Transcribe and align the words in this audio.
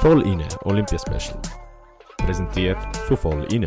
Voll 0.00 0.26
inne 0.26 0.48
Olympia 0.64 0.98
Special. 0.98 1.38
Präsentiert 2.16 2.78
von 3.06 3.16
Voll 3.18 3.52
inne. 3.52 3.66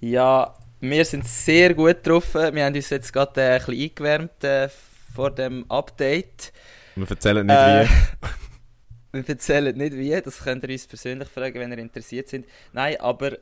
Ja, 0.00 0.56
wir 0.80 1.04
sind 1.04 1.24
sehr 1.24 1.74
gut 1.74 2.04
drauf. 2.04 2.34
Wir 2.34 2.64
haben 2.64 2.74
uns 2.74 2.90
jetzt 2.90 3.12
gerade 3.12 3.40
äh, 3.40 3.44
ein 3.44 3.58
bisschen 3.64 3.80
eingewärmt 3.80 4.42
äh, 4.42 4.68
vor 5.14 5.30
dem 5.30 5.70
Update. 5.70 6.52
Wir 6.96 7.08
erzählen 7.08 7.46
nicht 7.46 7.56
äh, 7.56 7.84
wie. 7.84 9.12
wir 9.12 9.28
erzählen 9.28 9.76
nicht 9.76 9.96
wie, 9.96 10.20
das 10.20 10.40
könnt 10.42 10.64
ihr 10.64 10.70
uns 10.70 10.84
persönlich 10.84 11.28
fragen, 11.28 11.60
wenn 11.60 11.70
ihr 11.70 11.78
interessiert 11.78 12.28
sind. 12.28 12.46
Nein, 12.72 12.96
aber 12.98 13.34
äh, 13.34 13.36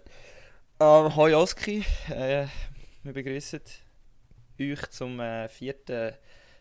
Hoi 0.78 1.34
Oski, 1.34 1.86
äh, 2.10 2.44
wir 3.02 3.12
begrüßen 3.14 3.62
euch 4.60 4.90
zum 4.90 5.20
äh, 5.20 5.48
vierten 5.48 6.12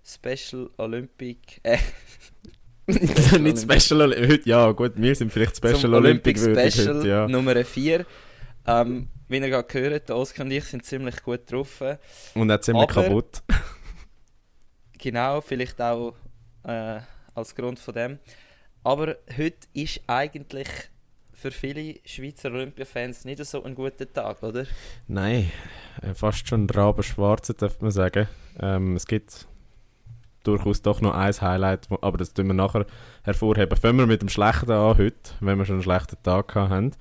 Special 0.05 0.70
Olympic. 0.77 1.59
Äh, 1.64 1.77
nicht 3.40 3.59
Special 3.59 4.02
Olympic. 4.02 4.45
Ja, 4.45 4.72
gut, 4.72 4.94
wir 4.95 5.16
sind 5.16 5.34
vielleicht 5.34 5.58
Special 5.58 5.78
zum 5.78 5.94
Olympic, 5.94 6.40
Olympic 6.40 6.72
Special 6.72 6.98
heute, 7.00 7.08
ja. 7.08 7.28
Nummer 7.28 7.66
4. 7.66 8.05
Ähm, 8.68 9.09
wie 9.28 9.38
ihr 9.38 9.50
gerade 9.50 9.68
gehört, 9.68 10.12
Oskar 10.12 10.45
und 10.45 10.52
ich 10.52 10.66
sind 10.66 10.86
ziemlich 10.86 11.23
gut 11.23 11.52
drauf. 11.52 11.81
Und 12.36 12.52
auch 12.52 12.59
ziemlich 12.59 12.90
Aber, 12.90 13.04
kaputt. 13.04 13.41
genau, 15.00 15.41
vielleicht 15.41 15.81
auch 15.81 16.14
äh, 16.64 17.00
als 17.34 17.56
Grund 17.56 17.80
von 17.80 17.94
dem. 17.95 18.20
Aber 18.84 19.16
heute 19.36 19.67
ist 19.73 20.02
eigentlich 20.06 20.67
für 21.34 21.52
viele 21.52 21.95
Schweizer 22.06 22.52
Olympia-Fans 22.52 23.26
nicht 23.26 23.44
so 23.44 23.64
ein 23.64 23.73
guter 23.73 24.12
Tag, 24.12 24.42
oder? 24.44 24.66
Nein, 25.08 25.52
äh, 26.02 26.14
fast 26.14 26.48
schon 26.48 26.70
rabenschwarze, 26.70 27.56
darf 27.56 27.81
man 27.81 27.92
sagen. 27.92 28.28
Ähm, 28.59 28.95
es 28.95 29.06
gibt 29.08 29.47
durchaus 30.47 30.81
doch 30.81 31.01
noch 31.01 31.13
ein 31.13 31.33
Highlight, 31.33 31.88
aber 32.01 32.17
das 32.17 32.33
tun 32.33 32.47
wir 32.47 32.53
nachher 32.53 32.85
hervorheben. 33.23 33.77
Fangen 33.77 33.97
wir 33.97 34.07
mit 34.07 34.21
dem 34.21 34.29
Schlechten 34.29 34.71
an 34.71 34.97
heute, 34.97 35.31
wenn 35.39 35.57
wir 35.57 35.65
schon 35.65 35.75
einen 35.75 35.83
schlechten 35.83 36.21
Tag 36.23 36.55
haben. 36.55 36.91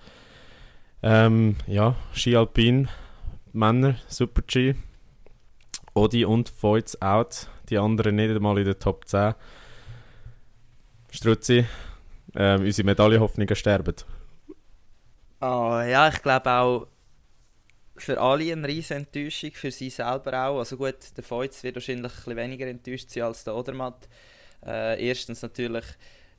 Ähm, 1.02 1.56
ja, 1.66 1.96
Ski 2.12 2.36
Alpin, 2.36 2.88
Männer, 3.52 3.96
Super 4.08 4.42
G. 4.46 4.74
Odi 5.94 6.24
und 6.24 6.50
Voits 6.60 7.00
out, 7.00 7.48
die 7.68 7.78
anderen 7.78 8.16
nicht 8.16 8.34
einmal 8.34 8.58
in 8.58 8.64
der 8.64 8.78
Top 8.78 9.06
10. 9.06 9.34
Struzzi, 11.10 11.64
äh, 12.34 12.56
unsere 12.56 12.86
Medaillenhoffnungen 12.86 13.54
sterben. 13.54 13.94
Oh, 15.40 15.78
ja, 15.86 16.08
ich 16.08 16.22
glaube 16.22 16.50
auch 16.50 16.86
für 17.96 18.20
alle 18.20 18.52
eine 18.52 18.66
riesige 18.66 18.94
Enttäuschung, 18.94 19.52
für 19.52 19.70
sie 19.70 19.90
selber 19.90 20.46
auch. 20.46 20.58
Also 20.58 20.76
gut, 20.76 20.96
der 21.16 21.24
Voits 21.28 21.62
wird 21.62 21.76
wahrscheinlich 21.76 22.12
ein 22.12 22.16
bisschen 22.16 22.36
weniger 22.36 22.66
enttäuscht 22.66 23.10
sein 23.10 23.24
als 23.24 23.44
der 23.44 23.54
Odermatt. 23.54 24.08
Äh, 24.66 25.06
erstens 25.06 25.42
natürlich, 25.42 25.84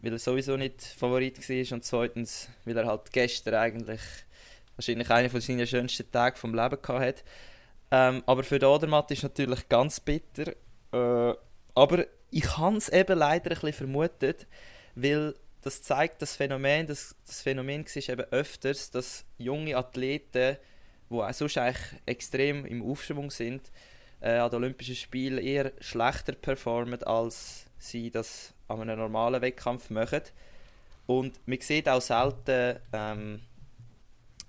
weil 0.02 0.14
er 0.14 0.20
sowieso 0.20 0.58
nicht 0.58 0.82
Favorit 0.82 1.38
war 1.38 1.76
und 1.76 1.86
zweitens, 1.86 2.50
weil 2.66 2.78
er 2.78 2.86
halt 2.86 3.12
gestern 3.12 3.56
eigentlich 3.56 4.02
wahrscheinlich 4.76 5.10
einen 5.10 5.30
von 5.30 5.42
seinen 5.42 5.68
schönsten 5.68 6.12
Tagen 6.12 6.36
vom 6.36 6.54
Leben 6.54 6.82
gehabt 6.82 7.02
hat. 7.02 7.24
Ähm, 7.92 8.24
aber 8.26 8.44
für 8.44 8.60
den 8.60 8.70
Odermatt 8.70 9.12
ist 9.12 9.24
natürlich 9.24 9.70
ganz 9.70 10.00
bitter. 10.00 10.54
Äh, 10.92 11.36
aber 11.76 12.06
ich 12.32 12.58
habe 12.58 12.78
es 12.78 12.90
eben 12.90 13.18
leider 13.18 13.52
ein 13.52 13.54
bisschen 13.54 13.74
vermutet, 13.74 14.48
weil 14.96 15.36
das 15.62 15.82
zeigt 15.82 16.22
das 16.22 16.36
Phänomen, 16.36 16.86
das, 16.86 17.16
das 17.26 17.42
Phänomen 17.42 17.86
war 17.86 18.10
eben 18.10 18.32
öfters, 18.32 18.92
dass 18.92 19.26
junge 19.38 19.76
Athleten, 19.76 20.58
die 21.16 21.24
auch 21.24 21.34
sonst 21.34 21.58
eigentlich 21.58 22.02
extrem 22.06 22.66
im 22.66 22.84
Aufschwung 22.84 23.32
sind, 23.32 23.72
äh, 24.22 24.38
an 24.38 24.50
den 24.50 24.58
Olympischen 24.58 24.96
Spielen 24.96 25.38
eher 25.38 25.72
schlechter 25.80 26.34
performen, 26.34 27.04
als 27.04 27.66
sie 27.78 28.10
das 28.10 28.54
an 28.68 28.82
einem 28.82 29.00
normalen 29.00 29.42
Wettkampf 29.42 29.90
machen. 29.90 30.22
Und 31.06 31.40
man 31.48 31.62
sieht 31.62 31.88
auch 31.88 32.02
selten 32.02 32.80
ähm, 32.94 33.42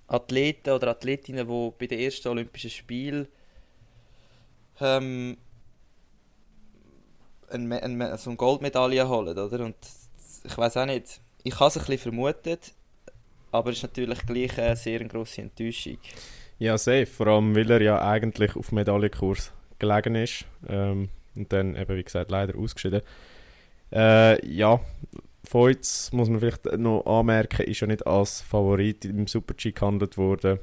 Athleten 0.08 0.70
oder 0.70 0.88
Athletinnen, 0.88 1.46
die 1.46 1.72
bei 1.78 1.86
den 1.86 2.00
ersten 2.00 2.28
Olympischen 2.28 2.70
Spielen 2.70 3.28
ähm, 4.80 5.36
eine, 7.50 7.82
eine, 7.82 8.10
also 8.10 8.30
eine 8.30 8.36
Goldmedaille 8.36 9.08
holen, 9.08 9.36
oder? 9.38 9.64
Und 9.64 9.76
ich 10.44 10.56
weiß 10.56 10.76
auch 10.78 10.86
nicht, 10.86 11.20
ich 11.42 11.54
habe 11.58 11.68
es 11.68 11.76
ein 11.76 11.80
bisschen 11.80 11.98
vermutet, 11.98 12.72
aber 13.52 13.70
es 13.70 13.78
ist 13.78 13.82
natürlich 13.84 14.24
gleich 14.26 14.58
eine 14.58 14.76
sehr 14.76 15.04
grosse 15.04 15.42
Enttäuschung. 15.42 15.98
Ja, 16.58 16.78
safe. 16.78 17.06
Vor 17.06 17.26
allem, 17.26 17.54
weil 17.54 17.70
er 17.70 17.82
ja 17.82 18.00
eigentlich 18.00 18.56
auf 18.56 18.72
Medaillenkurs 18.72 19.52
gelegen 19.78 20.14
ist. 20.14 20.46
Ähm, 20.68 21.10
und 21.34 21.52
dann 21.52 21.76
eben, 21.76 21.96
wie 21.96 22.04
gesagt, 22.04 22.30
leider 22.30 22.58
ausgeschieden. 22.58 23.02
Äh, 23.92 24.44
ja, 24.46 24.80
Voits, 25.48 26.12
muss 26.12 26.28
man 26.28 26.40
vielleicht 26.40 26.64
noch 26.76 27.04
anmerken, 27.06 27.62
ist 27.62 27.80
ja 27.80 27.86
nicht 27.86 28.06
als 28.06 28.40
Favorit 28.40 29.04
im 29.04 29.26
Super-G 29.26 29.72
gehandelt 29.72 30.16
worden. 30.16 30.58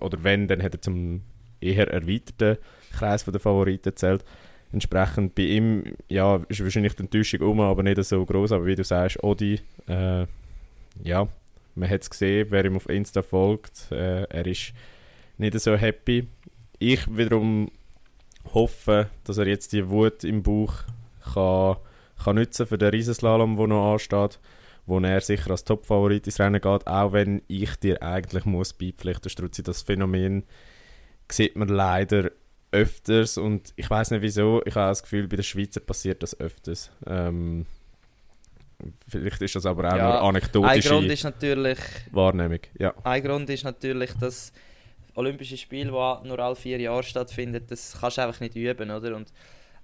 Oder 0.00 0.24
wenn, 0.24 0.48
dann 0.48 0.62
hat 0.62 0.74
er 0.74 0.82
zum 0.82 1.22
eher 1.60 1.88
erweiterten 1.88 2.58
Kreis 2.92 3.24
der 3.24 3.40
Favoriten 3.40 3.94
zählt. 3.96 4.24
Entsprechend 4.72 5.34
bei 5.34 5.42
ihm 5.42 5.84
ja, 6.08 6.40
ist 6.48 6.62
wahrscheinlich 6.62 6.94
die 6.94 7.02
Enttäuschung 7.02 7.40
um, 7.42 7.60
aber 7.60 7.82
nicht 7.82 8.02
so 8.04 8.24
groß. 8.24 8.52
Aber 8.52 8.66
wie 8.66 8.74
du 8.74 8.84
sagst, 8.84 9.22
Odi, 9.22 9.60
äh, 9.86 10.26
ja, 11.02 11.28
man 11.74 11.88
hat 11.88 12.02
es 12.02 12.10
gesehen, 12.10 12.48
wer 12.50 12.64
ihm 12.64 12.76
auf 12.76 12.88
Insta 12.88 13.22
folgt, 13.22 13.92
äh, 13.92 14.24
er 14.24 14.46
ist 14.46 14.72
nicht 15.38 15.58
so 15.60 15.76
happy. 15.76 16.28
Ich 16.78 17.16
wiederum 17.16 17.70
hoffe, 18.54 19.10
dass 19.24 19.38
er 19.38 19.46
jetzt 19.46 19.72
die 19.72 19.88
Wut 19.88 20.24
im 20.24 20.42
Bauch 20.42 20.74
kann, 21.32 21.76
kann 22.22 22.36
nutzen 22.36 22.66
für 22.66 22.78
den 22.78 22.90
Riesenslalom, 22.90 23.56
der 23.56 23.66
noch 23.66 23.92
ansteht, 23.92 24.38
wo 24.86 24.98
er 25.00 25.20
sicher 25.20 25.50
als 25.50 25.64
Top-Favorit 25.64 26.26
ins 26.26 26.40
Rennen 26.40 26.60
geht, 26.60 26.86
auch 26.86 27.12
wenn 27.12 27.42
ich 27.48 27.76
dir 27.76 28.02
eigentlich 28.02 28.44
muss 28.44 28.72
beipflichten, 28.72 29.30
Struzzi, 29.30 29.62
das 29.62 29.82
Phänomen 29.82 30.44
sieht 31.30 31.56
man 31.56 31.68
leider 31.68 32.30
öfters 32.70 33.38
und 33.38 33.72
ich 33.76 33.88
weiß 33.88 34.10
nicht 34.10 34.22
wieso, 34.22 34.62
ich 34.64 34.74
habe 34.74 34.90
das 34.90 35.02
Gefühl, 35.02 35.28
bei 35.28 35.36
den 35.36 35.42
Schweizer 35.42 35.80
passiert 35.80 36.22
das 36.22 36.38
öfters. 36.38 36.90
Ähm, 37.06 37.66
vielleicht 39.08 39.42
ist 39.42 39.56
das 39.56 39.66
aber 39.66 39.92
auch 39.92 39.96
ja, 39.96 40.08
nur 40.08 40.22
anekdotische 40.22 40.72
ein 40.72 40.80
Grund 40.80 41.12
ist 41.12 41.24
natürlich, 41.24 41.78
Wahrnehmung. 42.12 42.60
Ja. 42.78 42.94
Ein 43.04 43.22
Grund 43.22 43.50
ist 43.50 43.64
natürlich, 43.64 44.12
dass 44.14 44.52
Olympische 45.18 45.56
Spiele, 45.56 45.90
die 45.90 46.28
nur 46.28 46.38
alle 46.38 46.54
vier 46.54 46.80
Jahre 46.80 47.02
stattfinden, 47.02 47.66
das 47.66 47.98
kannst 48.00 48.18
du 48.18 48.22
einfach 48.22 48.40
nicht 48.40 48.54
üben, 48.54 48.90
oder? 48.90 49.16
Und 49.16 49.32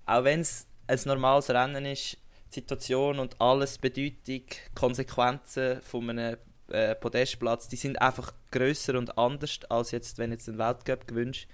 auch 0.07 0.23
wenn 0.23 0.41
es 0.41 0.69
ein 0.87 1.01
normales 1.07 1.51
Rennen 1.51 1.85
ist, 1.87 2.19
die 2.51 2.61
Situation 2.61 3.19
und 3.19 3.41
alles, 3.41 3.79
Bedeutung, 3.79 4.43
Konsequenzen 4.77 5.81
von 5.83 6.11
einem 6.11 6.37
äh, 6.69 6.95
Podestplatz, 6.95 7.67
die 7.67 7.77
sind 7.77 8.01
einfach 8.01 8.33
größer 8.53 8.97
und 8.97 9.19
anders, 9.19 9.59
als 9.69 9.91
jetzt, 9.91 10.19
wenn 10.19 10.31
jetzt 10.31 10.49
ein 10.49 10.57
Weltcup 10.57 11.09
gewünscht 11.09 11.49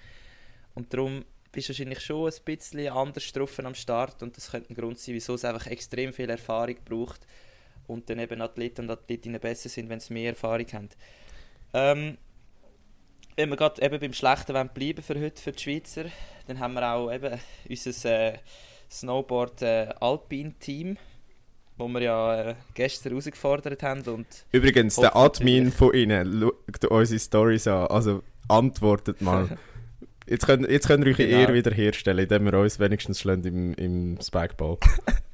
und 0.75 0.93
darum 0.93 1.25
bist 1.51 1.69
du 1.69 1.73
wahrscheinlich 1.73 2.01
schon 2.01 2.31
ein 2.31 2.45
bisschen 2.45 2.89
anders 2.89 3.33
drauf 3.33 3.59
am 3.61 3.75
Start 3.75 4.23
und 4.23 4.37
das 4.37 4.51
könnte 4.51 4.73
ein 4.73 4.77
Grund 4.77 4.99
sein, 4.99 5.15
wieso 5.15 5.35
es 5.35 5.45
einfach 5.45 5.67
extrem 5.67 6.13
viel 6.13 6.29
Erfahrung 6.29 6.77
braucht 6.85 7.27
und 7.87 8.11
dann 8.11 8.19
eben 8.19 8.43
Athleten 8.43 8.83
und 8.83 8.91
Athletinnen 8.91 9.41
besser 9.41 9.71
sind, 9.71 9.89
wenn 9.89 10.01
sie 10.01 10.13
mehr 10.13 10.31
Erfahrung 10.31 10.67
haben. 10.73 10.89
Ähm, 11.73 12.19
wenn 13.37 13.49
wir 13.51 13.57
gerade 13.57 13.83
eben 13.83 14.01
beim 14.01 14.13
Schlechten 14.13 14.55
wollen 14.55 14.71
bleiben 14.73 15.03
für 15.03 15.21
heute, 15.21 15.41
für 15.41 15.53
die 15.53 15.63
Schweizer, 15.63 16.05
dann 16.47 16.59
haben 16.59 16.75
wir 16.75 16.93
auch 16.93 17.13
eben 17.13 17.39
unser 17.69 18.11
äh, 18.11 18.39
Snowboard 18.91 19.63
äh, 19.63 19.89
Alpine 20.01 20.55
Team, 20.59 20.97
wo 21.77 21.89
wir 21.89 22.03
ja 22.03 22.43
äh, 22.43 22.55
gestern 22.75 23.13
herausgefordert 23.13 23.83
haben. 23.83 24.03
Und 24.03 24.27
Übrigens, 24.53 24.97
der 24.97 25.15
Admin 25.17 25.73
von 25.73 25.95
Ihnen 25.95 26.41
schaut 26.41 26.85
unsere 26.91 27.21
Stories 27.21 27.67
an, 27.67 27.87
also 27.87 28.23
antwortet 28.49 29.21
mal. 29.21 29.59
Jetzt 30.27 30.47
könnt, 30.47 30.69
jetzt 30.69 30.87
könnt 30.87 31.05
ihr 31.05 31.11
euch 31.11 31.17
genau. 31.17 31.39
eher 31.39 31.53
wieder 31.53 31.73
herstellen, 31.73 32.21
indem 32.21 32.45
wir 32.45 32.55
uns 32.55 32.79
wenigstens 32.79 33.19
schlagen 33.19 33.43
im, 33.43 33.75
im 33.75 34.19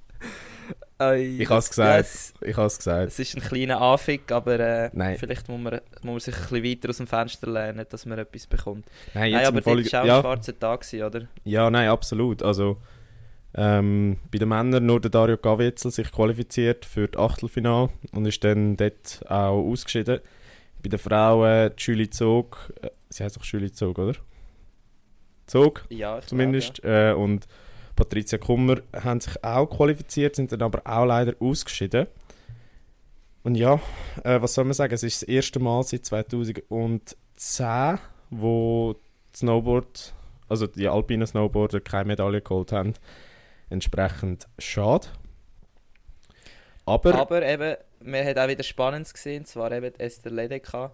Spikeball. 0.96 1.40
ich 1.40 1.48
habe 1.48 1.58
es 1.58 1.68
gesagt. 1.68 1.98
Yes. 1.98 2.34
Ich 2.40 2.56
habe 2.56 2.66
es 2.66 2.78
gesagt. 2.78 3.08
Es 3.08 3.18
ist 3.18 3.36
ein 3.36 3.42
kleiner 3.42 3.80
Anfick, 3.80 4.32
aber 4.32 4.58
äh, 4.58 5.16
vielleicht 5.18 5.48
muss 5.48 5.60
man, 5.60 5.80
muss 6.02 6.02
man 6.02 6.20
sich 6.20 6.34
ein 6.34 6.40
bisschen 6.40 6.64
weiter 6.64 6.88
aus 6.90 6.96
dem 6.96 7.06
Fenster 7.06 7.50
lehnen, 7.50 7.86
dass 7.88 8.06
man 8.06 8.18
etwas 8.18 8.46
bekommt. 8.46 8.86
Nein, 9.14 9.30
jetzt 9.30 9.38
nein 9.38 9.46
aber 9.46 9.60
das 9.82 9.92
war 9.92 10.02
auch 10.02 10.06
ja. 10.06 10.16
ein 10.16 10.22
schwarzer 10.22 10.58
Tag, 10.58 10.86
oder? 10.94 11.28
Ja, 11.44 11.70
nein, 11.70 11.88
absolut. 11.88 12.42
Also, 12.42 12.78
ähm, 13.54 14.18
bei 14.30 14.38
den 14.38 14.48
Männern 14.48 14.86
nur 14.86 15.00
der 15.00 15.10
Dario 15.10 15.36
Gavitzel 15.36 15.90
sich 15.90 16.10
qualifiziert 16.10 16.84
für 16.84 17.08
das 17.08 17.20
Achtelfinale 17.22 17.90
und 18.12 18.26
ist 18.26 18.42
dann 18.44 18.76
dort 18.76 19.20
auch 19.28 19.62
ausgeschieden. 19.62 20.20
Bei 20.82 20.88
den 20.88 20.98
Frauen 20.98 21.72
Julie 21.76 22.10
Zog, 22.10 22.72
äh, 22.82 22.90
sie 23.08 23.24
heißt 23.24 23.38
auch 23.38 23.44
Julie 23.44 23.72
Zog, 23.72 23.98
oder? 23.98 24.14
Zug, 25.46 25.84
ja, 25.90 26.20
zumindest. 26.20 26.82
Glaube, 26.82 26.88
ja. 26.96 27.10
äh, 27.10 27.14
und 27.14 27.46
Patricia 27.96 28.38
Kummer 28.38 28.76
haben 28.92 29.20
sich 29.20 29.42
auch 29.42 29.66
qualifiziert, 29.66 30.36
sind 30.36 30.52
dann 30.52 30.62
aber 30.62 30.82
auch 30.84 31.06
leider 31.06 31.34
ausgeschieden. 31.40 32.06
Und 33.42 33.54
ja, 33.54 33.80
äh, 34.24 34.40
was 34.40 34.54
soll 34.54 34.64
man 34.64 34.74
sagen? 34.74 34.92
Es 34.94 35.02
ist 35.02 35.22
das 35.22 35.28
erste 35.28 35.58
Mal 35.60 35.82
seit 35.84 36.04
2010, 36.04 37.98
wo 38.30 38.94
Snowboard, 39.34 40.14
also 40.48 40.66
die 40.66 40.88
alpinen 40.88 41.26
Snowboarder 41.26 41.80
keine 41.80 42.06
Medaille 42.06 42.40
geholt 42.40 42.72
haben. 42.72 42.94
Entsprechend 43.70 44.46
schade. 44.58 45.08
Aber, 46.84 47.14
Aber 47.14 47.42
eben, 47.46 47.76
man 48.00 48.24
hat 48.24 48.38
auch 48.38 48.48
wieder 48.48 48.62
Spannendes 48.62 49.12
gesehen, 49.12 49.44
zwar 49.44 49.72
eben 49.72 49.92
Esther 49.98 50.30
Ledeka, 50.32 50.92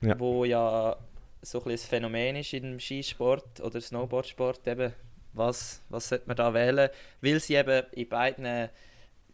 Ja. 0.00 0.18
wo 0.18 0.44
ja 0.44 0.96
so 1.42 1.58
ein, 1.58 1.64
bisschen 1.64 1.86
ein 1.86 1.88
Phänomen 2.12 2.36
ist 2.36 2.52
im 2.54 2.78
Skisport 2.78 3.60
oder 3.60 3.80
Snowboardsport. 3.80 4.66
Eben, 4.68 4.92
was, 5.34 5.82
was 5.88 6.08
sollte 6.08 6.26
man 6.26 6.36
da 6.36 6.52
wählen? 6.54 6.88
Weil 7.20 7.40
sie 7.40 7.54
eben 7.54 7.84
in 7.92 8.08
beiden 8.08 8.68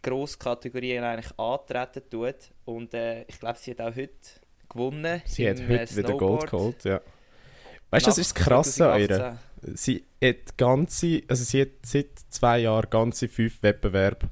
Grosskategorien 0.03 1.05
eigentlich 1.05 1.39
antreten 1.39 2.03
tut. 2.11 2.37
Und 2.65 2.95
äh, 2.95 3.23
ich 3.25 3.39
glaube, 3.41 3.59
sie 3.59 3.73
hat 3.73 3.81
auch 3.81 3.97
heute 3.97 4.13
gewonnen. 4.69 5.23
sie 5.25 5.49
hat 5.49 5.59
äh, 5.61 5.69
heute 5.69 5.97
wieder 5.97 6.09
Gold 6.13 6.49
Snowboard. 6.49 6.51
geholt, 6.51 6.85
ja. 6.85 7.01
Weißt 7.91 8.07
du, 8.07 8.11
das 8.11 8.19
ist 8.19 8.37
das 8.37 8.45
Krasse 8.45 8.91
an 8.93 9.01
ihr. 9.01 9.09
2018. 9.09 9.39
Sie 9.77 10.05
hat 10.23 10.57
ganze, 10.57 11.23
also 11.27 11.43
sie 11.43 11.63
hat 11.63 11.69
seit 11.85 12.19
zwei 12.29 12.61
Jahren 12.61 12.89
ganze 12.91 13.29
fünf 13.29 13.63
Wettbewerbe 13.63 14.29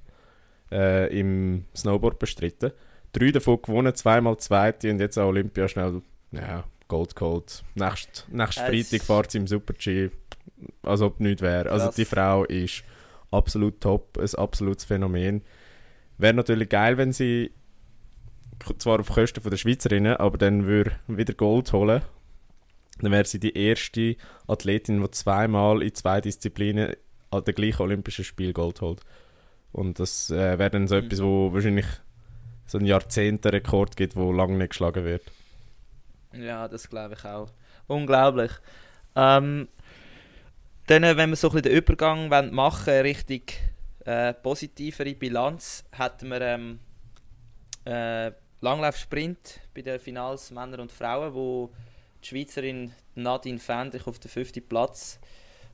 äh, 0.70 1.18
im 1.18 1.64
Snowboard 1.74 2.18
bestritten. 2.18 2.70
Drei 3.12 3.30
davon 3.32 3.60
gewonnen, 3.60 3.94
zweimal 3.94 4.36
zweite 4.36 4.90
und 4.90 5.00
jetzt 5.00 5.18
an 5.18 5.24
Olympia 5.24 5.66
schnell 5.68 6.02
ja, 6.32 6.64
Gold 6.86 7.16
geholt. 7.16 7.64
Nächst, 7.74 8.26
nächst 8.30 8.58
Es- 8.58 8.64
Freitag 8.64 9.02
fährt 9.04 9.30
sie 9.32 9.38
im 9.38 9.46
Super-G, 9.46 10.10
als 10.82 11.00
ob 11.00 11.20
nichts 11.20 11.42
wäre. 11.42 11.70
Also 11.70 11.90
die 11.90 12.04
Frau 12.04 12.44
ist 12.44 12.84
absolut 13.30 13.80
top, 13.80 14.18
ein 14.18 14.34
absolutes 14.36 14.84
Phänomen. 14.84 15.42
Wäre 16.18 16.34
natürlich 16.34 16.68
geil, 16.68 16.96
wenn 16.96 17.12
sie 17.12 17.52
zwar 18.78 19.00
auf 19.00 19.08
Kosten 19.10 19.40
von 19.42 19.50
der 19.50 19.58
Schweizerinnen, 19.58 20.16
aber 20.16 20.38
dann 20.38 20.64
würde 20.66 20.92
wieder 21.08 21.34
Gold 21.34 21.72
holen. 21.72 22.02
Dann 23.00 23.12
wäre 23.12 23.26
sie 23.26 23.38
die 23.38 23.56
erste 23.56 24.16
Athletin, 24.46 25.02
die 25.02 25.10
zweimal 25.10 25.82
in 25.82 25.94
zwei 25.94 26.20
Disziplinen 26.22 26.94
an 27.30 27.44
den 27.44 27.54
gleichen 27.54 27.82
Olympischen 27.82 28.24
Spielen 28.24 28.54
Gold 28.54 28.80
holt. 28.80 29.00
Und 29.72 30.00
das 30.00 30.30
äh, 30.30 30.58
wäre 30.58 30.70
dann 30.70 30.88
so 30.88 30.94
Mhm. 30.96 31.02
etwas, 31.04 31.22
wo 31.22 31.52
wahrscheinlich 31.52 31.86
so 32.64 32.78
ein 32.78 32.86
Jahrzehnte-Rekord 32.86 33.96
gibt, 33.96 34.16
wo 34.16 34.32
lange 34.32 34.56
nicht 34.56 34.70
geschlagen 34.70 35.04
wird. 35.04 35.22
Ja, 36.32 36.66
das 36.68 36.88
glaube 36.88 37.14
ich 37.14 37.24
auch. 37.24 37.50
Unglaublich. 37.86 38.52
Ähm, 39.14 39.68
dann, 40.86 41.02
äh, 41.04 41.16
wenn 41.16 41.30
wir 41.30 41.36
so 41.36 41.48
ein 41.48 41.54
bisschen 41.54 41.70
den 41.70 41.78
Übergang 41.78 42.30
wollen 42.30 42.54
machen 42.54 42.94
Richtung 43.00 43.42
äh, 44.04 44.32
positivere 44.34 45.14
Bilanz, 45.14 45.84
hätten 45.92 46.28
wir 46.28 46.40
ähm, 46.40 46.78
äh, 47.84 48.32
Langlauf-Sprint 48.60 49.60
bei 49.74 49.82
den 49.82 49.98
Finals 49.98 50.50
Männer 50.50 50.78
und 50.78 50.92
Frauen, 50.92 51.34
wo 51.34 51.70
die 52.22 52.28
Schweizerin 52.28 52.92
Nadine 53.14 53.58
Fendrich 53.58 54.06
auf 54.06 54.18
den 54.18 54.30
fünften 54.30 54.66
Platz 54.66 55.18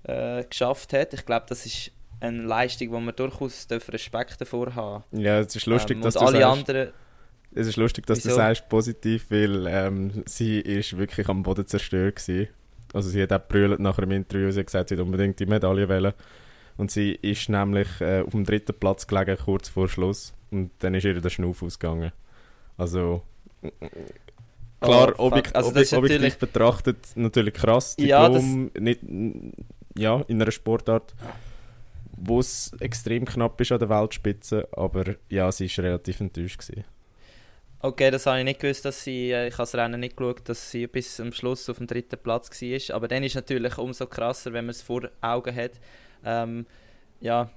äh, 0.05 0.45
geschafft 0.45 0.93
hat. 0.93 1.15
Ich 1.15 1.25
glaube, 1.25 1.47
das 1.49 1.67
ist 1.67 1.91
eine 2.21 2.43
Leistung, 2.43 2.91
wo 2.93 3.01
man 3.01 3.15
durchaus 3.15 3.67
Respekt 3.71 4.41
davor 4.41 4.75
haben 4.75 5.05
Ja, 5.13 5.41
es 5.41 5.55
ist 5.55 5.67
lustig, 5.67 5.97
ähm, 5.97 6.03
dass 6.03 6.15
du 6.15 6.21
alle 6.21 6.41
sagst, 6.41 6.59
anderen 6.59 6.93
es 7.55 7.67
ist 7.67 7.77
lustig, 7.77 8.07
dass 8.07 8.21
du 8.21 8.29
Wieso? 8.29 8.37
sagst 8.37 8.69
positiv, 8.69 9.27
weil 9.31 9.67
ähm, 9.67 10.23
sie 10.25 10.59
ist 10.59 10.97
wirklich 10.97 11.29
am 11.29 11.43
Boden 11.43 11.67
zerstört 11.67 12.17
gewesen. 12.17 12.49
Also 12.93 13.09
sie 13.09 13.23
hat 13.23 13.33
auch 13.33 13.47
brüllt 13.49 13.81
nach 13.81 13.97
dem 13.97 14.11
Interview, 14.11 14.51
sie 14.51 14.61
hat 14.61 14.67
gesagt, 14.67 14.89
sie 14.89 14.97
hat 14.97 15.03
unbedingt 15.03 15.39
die 15.41 15.47
Medaille 15.47 15.89
wählen. 15.89 16.13
Und 16.77 16.91
sie 16.91 17.13
ist 17.13 17.49
nämlich 17.49 17.89
äh, 18.01 18.23
auf 18.23 18.31
dem 18.33 18.45
dritten 18.45 18.75
Platz 18.79 19.07
gelegen, 19.07 19.37
kurz 19.45 19.69
vor 19.69 19.89
Schluss. 19.89 20.33
Und 20.51 20.71
dann 20.81 20.95
ist 20.95 21.05
ihr 21.05 21.21
der 21.21 21.31
Schnuff 21.31 21.63
ausgegangen. 21.63 22.13
Also, 22.77 23.23
klar, 24.81 25.09
Oh, 25.09 25.11
fuck. 25.13 25.19
objekt, 25.21 25.57
Also 25.57 25.71
ist 25.79 25.93
objektiv 25.93 26.39
betrachtet 26.39 26.99
natürlich 27.15 27.55
krass. 27.55 27.95
Ja, 27.99 28.29
Diplom, 28.29 28.71
nicht, 28.79 29.01
ja, 29.97 30.23
in 30.29 30.41
einer 30.43 30.51
Sportart, 30.51 31.15
wo 32.17 32.41
es 32.41 32.73
extrem 32.81 33.25
knapp 33.25 33.61
ist 33.61 33.73
an 33.73 33.79
der 33.79 33.89
Weltspitze. 33.89 34.69
Aber 34.73 35.05
ja, 35.29 35.51
sie 35.53 35.67
ist 35.67 35.79
relativ 35.79 36.21
enttäuscht 36.21 36.59
gewesen. 36.67 36.85
Okay, 37.85 38.13
das 38.13 38.27
habe 38.27 38.39
ich 38.39 38.45
nicht 38.45 38.61
gewusst, 38.61 38.85
dass 38.85 39.03
sie, 39.03 39.33
äh, 39.33 39.49
ich 39.49 39.55
habe 39.55 39.63
das 39.63 39.75
Rennen 39.75 39.99
nicht 39.99 40.17
geschaut, 40.17 40.49
dass 40.49 40.71
sie 40.71 40.87
bis 40.87 41.17
zum 41.17 41.33
Schluss 41.33 41.69
auf 41.69 41.79
dem 41.79 41.89
dritten 41.89 42.17
Platz 42.17 42.49
war. 42.49 42.97
Aber 42.97 43.09
dann 43.09 43.25
ist 43.25 43.33
es 43.33 43.35
natürlich 43.35 43.77
umso 43.77 44.07
krasser, 44.07 44.53
wenn 44.53 44.67
man 44.67 44.71
es 44.71 44.83
vor 44.83 45.11
Augen 45.21 45.55
hat. 45.55 45.73
Ähm, 46.25 46.65
ja, 47.21 47.51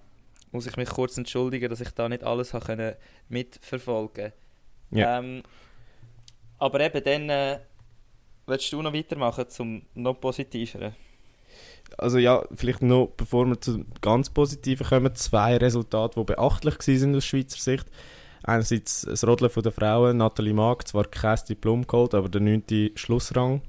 muss 0.51 0.65
ich 0.65 0.77
mich 0.77 0.89
kurz 0.89 1.15
entschuldigen, 1.17 1.69
dass 1.69 1.79
ich 1.79 1.91
da 1.91 2.09
nicht 2.09 2.23
alles 2.23 2.55
habe 2.55 2.65
können 2.65 2.95
mitverfolgen 3.29 4.33
Ja. 4.89 5.19
ähm, 5.19 5.43
Aber 6.57 6.79
eben 6.79 7.03
dann, 7.03 7.29
äh, 7.29 7.59
willst 8.47 8.73
du 8.73 8.81
noch 8.81 8.93
weitermachen 8.93 9.47
zum 9.49 9.83
noch 9.93 10.19
positiveren? 10.19 10.95
Also 11.99 12.17
ja, 12.17 12.43
vielleicht 12.55 12.81
noch, 12.81 13.11
bevor 13.15 13.45
wir 13.45 13.61
zu 13.61 13.85
ganz 14.01 14.31
Positiven 14.31 14.87
kommen, 14.87 15.13
zwei 15.13 15.57
Resultate, 15.57 16.19
die 16.19 16.25
beachtlich 16.25 16.79
waren 16.79 17.15
aus 17.15 17.25
Schweizer 17.25 17.59
Sicht. 17.59 17.85
Einerseits 18.45 19.01
das 19.01 19.25
Rodeln 19.25 19.51
der 19.51 19.71
Frauen, 19.71 20.17
Nathalie 20.17 20.53
Mag, 20.53 20.87
zwar 20.87 21.05
kein 21.05 21.37
Diplom 21.49 21.87
geholt, 21.87 22.13
aber 22.13 22.29
der 22.29 22.41
neunte 22.41 22.91
Schlussrang. 22.95 23.61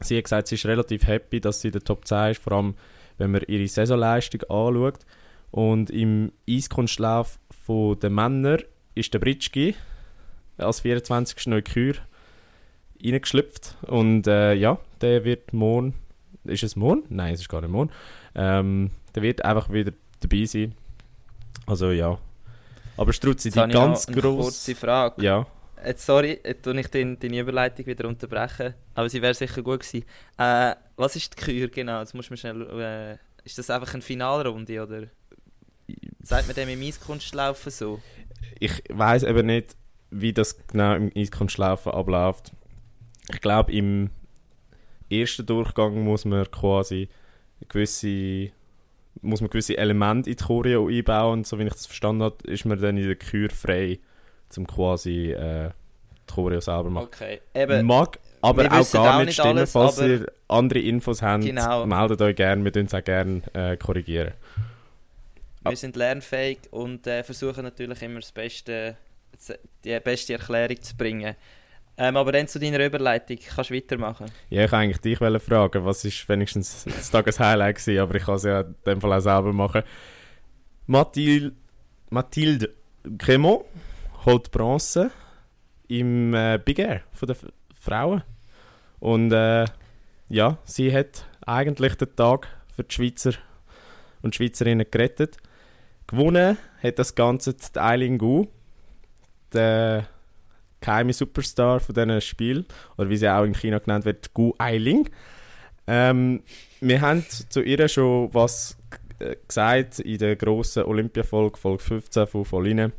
Sie 0.00 0.16
hat 0.16 0.24
gesagt, 0.24 0.48
sie 0.48 0.56
ist 0.56 0.66
relativ 0.66 1.06
happy, 1.06 1.40
dass 1.40 1.60
sie 1.60 1.68
in 1.68 1.72
der 1.72 1.82
Top 1.82 2.06
10 2.06 2.32
ist, 2.32 2.42
vor 2.42 2.52
allem 2.52 2.74
wenn 3.16 3.30
man 3.30 3.42
ihre 3.48 3.66
Saisonleistung 3.66 4.42
anschaut. 4.42 5.00
Und 5.50 5.90
im 5.90 6.32
Eiskunstlauf 6.48 7.38
von 7.64 7.98
den 7.98 8.14
Männern 8.14 8.62
ist 8.94 9.14
der 9.14 9.18
Britschki 9.18 9.74
als 10.58 10.80
24. 10.80 11.46
Neukür 11.46 11.94
reingeschlüpft. 13.02 13.76
Und 13.86 14.26
äh, 14.26 14.54
ja, 14.54 14.78
der 15.00 15.24
wird 15.24 15.52
morgen 15.52 15.94
ist 16.48 16.62
es 16.62 16.76
morgen? 16.76 17.04
Nein, 17.08 17.34
es 17.34 17.40
ist 17.40 17.48
gar 17.48 17.60
nicht 17.60 17.70
morgen. 17.70 17.90
Ähm, 18.34 18.90
der 19.14 19.22
wird 19.22 19.44
einfach 19.44 19.70
wieder 19.72 19.92
dabei 20.20 20.44
sein. 20.44 20.74
Also 21.66 21.90
ja. 21.90 22.18
Aber 22.98 23.12
Struzzi, 23.12 23.48
Jetzt 23.48 23.56
die 23.56 23.72
ganz 23.72 24.08
eine 24.08 24.20
grosse... 24.20 24.42
kurze 24.42 24.74
Frage. 24.74 25.24
Ja, 25.24 25.46
Jetzt, 25.84 26.04
sorry, 26.04 26.40
jetzt 26.44 26.64
tue 26.64 26.78
ich 26.80 26.88
deine, 26.88 27.16
deine 27.16 27.38
Überleitung 27.38 27.86
wieder 27.86 28.08
unterbrechen, 28.08 28.74
aber 28.94 29.08
sie 29.08 29.22
wäre 29.22 29.32
sicher 29.32 29.62
gut 29.62 29.80
gewesen. 29.80 30.04
Äh, 30.36 30.74
was 30.96 31.14
ist 31.14 31.38
die 31.38 31.44
Kür 31.44 31.68
genau? 31.68 32.00
Jetzt 32.00 32.14
musst 32.14 32.30
du 32.30 32.36
schnell, 32.36 32.62
äh, 32.80 33.46
ist 33.46 33.58
das 33.58 33.70
einfach 33.70 33.94
eine 33.94 34.02
Finalrunde 34.02 34.82
oder 34.82 35.04
sagt 36.20 36.48
man 36.48 36.56
dem 36.56 36.68
im 36.68 36.82
Eiskunstlaufen 36.82 37.70
so? 37.70 38.00
ich 38.60 38.82
weiß 38.88 39.22
eben 39.24 39.46
nicht, 39.46 39.76
wie 40.10 40.32
das 40.32 40.56
genau 40.66 40.94
im 40.94 41.12
Eiskunstlaufen 41.14 41.92
abläuft. 41.92 42.52
Ich 43.30 43.40
glaube, 43.40 43.72
im 43.72 44.10
ersten 45.10 45.46
Durchgang 45.46 46.02
muss 46.02 46.24
man 46.24 46.50
quasi 46.50 47.08
gewisse 47.68 48.50
muss 49.22 49.40
man 49.40 49.50
gewisse 49.50 49.76
Elemente 49.76 50.30
in 50.30 50.36
die 50.36 50.44
Choreo 50.44 50.88
einbauen 50.88 51.40
und 51.40 51.46
so 51.46 51.58
wie 51.58 51.64
ich 51.64 51.72
das 51.72 51.86
verstanden 51.86 52.22
habe, 52.22 52.36
ist 52.44 52.64
man 52.64 52.80
dann 52.80 52.96
in 52.96 53.06
der 53.06 53.16
Kür 53.16 53.50
frei, 53.50 53.98
um 54.56 54.66
quasi 54.66 55.32
äh, 55.32 55.70
die 56.28 56.32
Choreo 56.34 56.60
selber 56.60 56.90
machen. 56.90 57.06
Okay, 57.12 57.40
eben, 57.54 57.86
Mag 57.86 58.18
aber 58.40 58.62
wir 58.64 58.72
auch 58.72 58.92
gar 58.92 59.18
auch 59.20 59.24
nicht 59.24 59.34
stimmen. 59.34 59.58
alles, 59.58 59.72
Falls 59.72 59.98
ihr 60.00 60.26
andere 60.48 60.78
Infos 60.80 61.22
habt, 61.22 61.44
Genau. 61.44 61.86
meldet 61.86 62.20
euch 62.22 62.36
gerne, 62.36 62.64
wir 62.64 62.80
uns 62.80 62.94
auch 62.94 63.02
gerne 63.04 63.42
äh, 63.54 63.76
korrigieren. 63.76 64.32
wir 65.64 65.76
sind 65.76 65.96
lernfähig 65.96 66.58
und 66.70 67.06
äh, 67.06 67.22
versuchen 67.24 67.64
natürlich 67.64 68.00
immer 68.02 68.20
das 68.20 68.32
Beste, 68.32 68.96
die 69.84 69.98
beste 70.00 70.34
Erklärung 70.34 70.80
zu 70.80 70.96
bringen. 70.96 71.34
Ähm, 72.00 72.16
aber 72.16 72.30
dann 72.30 72.46
zu 72.46 72.60
deiner 72.60 72.84
Überleitung, 72.86 73.38
kannst 73.54 73.70
du 73.70 73.74
weitermachen. 73.74 74.26
Ja, 74.50 74.64
ich 74.64 74.70
wollte 74.70 74.76
eigentlich 74.76 75.18
dich 75.18 75.18
fragen, 75.18 75.84
was 75.84 76.04
ist 76.04 76.28
wenigstens 76.28 76.84
das 76.84 77.10
Tageshighlight 77.10 77.76
gewesen, 77.76 77.98
aber 77.98 78.14
ich 78.14 78.24
kann 78.24 78.36
es 78.36 78.44
ja 78.44 78.60
in 78.60 78.74
dem 78.86 79.00
Fall 79.00 79.12
auch 79.14 79.20
selber 79.20 79.52
machen. 79.52 79.82
Mathilde, 80.86 81.56
Mathilde 82.10 82.72
Cremont 83.18 83.64
holt 84.24 84.50
Bronze 84.52 85.10
im 85.88 86.32
äh, 86.34 86.60
Big 86.64 86.78
Air 86.78 87.02
von 87.12 87.26
den 87.26 87.36
F- 87.36 87.52
Frauen. 87.80 88.22
Und 89.00 89.32
äh, 89.32 89.64
ja, 90.28 90.58
sie 90.64 90.94
hat 90.94 91.26
eigentlich 91.46 91.96
den 91.96 92.14
Tag 92.14 92.46
für 92.74 92.84
die 92.84 92.94
Schweizer 92.94 93.32
und 94.22 94.36
Schweizerinnen 94.36 94.86
gerettet. 94.88 95.36
Gewonnen 96.06 96.58
hat 96.82 96.98
das 96.98 97.14
Ganze 97.14 97.54
die 97.54 97.78
Eileen 97.78 98.18
Gu, 98.18 98.46
der 99.52 100.06
geheime 100.80 101.12
Superstar 101.12 101.80
von 101.80 101.94
diesem 101.94 102.20
Spiel, 102.20 102.64
oder 102.96 103.08
wie 103.08 103.16
sie 103.16 103.28
auch 103.28 103.44
in 103.44 103.54
China 103.54 103.78
genannt 103.78 104.04
wird, 104.04 104.32
Gu 104.34 104.52
Eiling. 104.58 105.08
Ähm, 105.86 106.42
wir 106.80 107.00
haben 107.00 107.24
zu 107.28 107.62
ihr 107.62 107.88
schon 107.88 108.32
was 108.32 108.76
äh, 109.18 109.36
gesagt 109.46 109.98
in 110.00 110.18
der 110.18 110.36
grossen 110.36 110.84
Olympia-Folge, 110.84 111.58
Folge 111.58 111.82
15 111.82 112.26
von 112.26 112.44
Voline. 112.44 112.92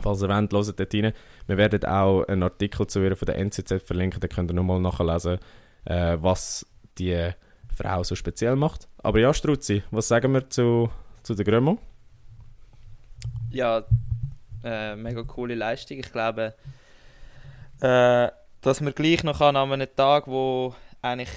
Falls 0.00 0.22
ihr 0.22 0.28
wollt, 0.28 0.52
hört 0.52 0.80
dort 0.80 0.94
rein. 0.94 1.12
Wir 1.46 1.56
werden 1.58 1.84
auch 1.84 2.22
einen 2.24 2.42
Artikel 2.42 2.86
zu 2.86 3.02
ihr 3.02 3.16
von 3.16 3.26
der 3.26 3.38
NZZ 3.38 3.82
verlinken, 3.84 4.20
da 4.20 4.28
könnt 4.28 4.50
ihr 4.50 4.54
nochmal 4.54 4.80
nachlesen, 4.80 5.38
äh, 5.84 6.16
was 6.20 6.64
die 6.98 7.30
Frau 7.74 8.02
so 8.02 8.14
speziell 8.14 8.56
macht. 8.56 8.88
Aber 8.98 9.18
ja, 9.18 9.34
Struzzi, 9.34 9.82
was 9.90 10.08
sagen 10.08 10.32
wir 10.32 10.48
zu, 10.48 10.90
zu 11.22 11.34
der 11.34 11.44
Grömo? 11.44 11.78
Ja, 13.50 13.84
äh, 14.64 14.96
mega 14.96 15.22
coole 15.24 15.54
Leistung. 15.54 15.98
Ich 15.98 16.12
glaube, 16.12 16.54
äh, 17.82 18.30
dass 18.60 18.80
man 18.80 18.94
gleich 18.94 19.24
noch 19.24 19.40
an 19.40 19.56
einem 19.56 19.88
Tag, 19.96 20.28
wo 20.28 20.74
eigentlich 21.02 21.30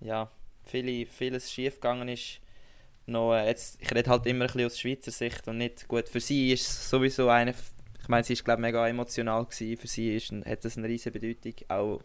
ja, 0.00 0.30
viele, 0.64 1.06
vieles 1.06 1.52
schief 1.52 1.74
gegangen 1.74 2.08
ist, 2.08 2.40
noch, 3.06 3.34
äh, 3.34 3.46
jetzt, 3.46 3.80
ich 3.80 3.90
rede 3.94 4.10
halt 4.10 4.26
immer 4.26 4.44
ein 4.44 4.46
bisschen 4.48 4.66
aus 4.66 4.78
Schweizer 4.78 5.12
Sicht 5.12 5.46
und 5.46 5.58
nicht 5.58 5.86
gut. 5.86 6.08
Für 6.08 6.20
sie 6.20 6.52
ist 6.52 6.68
es 6.68 6.90
sowieso 6.90 7.28
eine, 7.28 7.54
ich 8.00 8.08
meine, 8.08 8.24
sie 8.24 8.32
ist 8.32 8.44
glaube 8.44 8.60
mega 8.60 8.86
emotional 8.88 9.44
gewesen. 9.44 9.76
Für 9.76 9.86
sie 9.86 10.16
ist 10.16 10.32
hat 10.32 10.64
das 10.64 10.76
eine 10.76 10.88
riesige 10.88 11.18
Bedeutung, 11.18 11.54
auch 11.68 12.02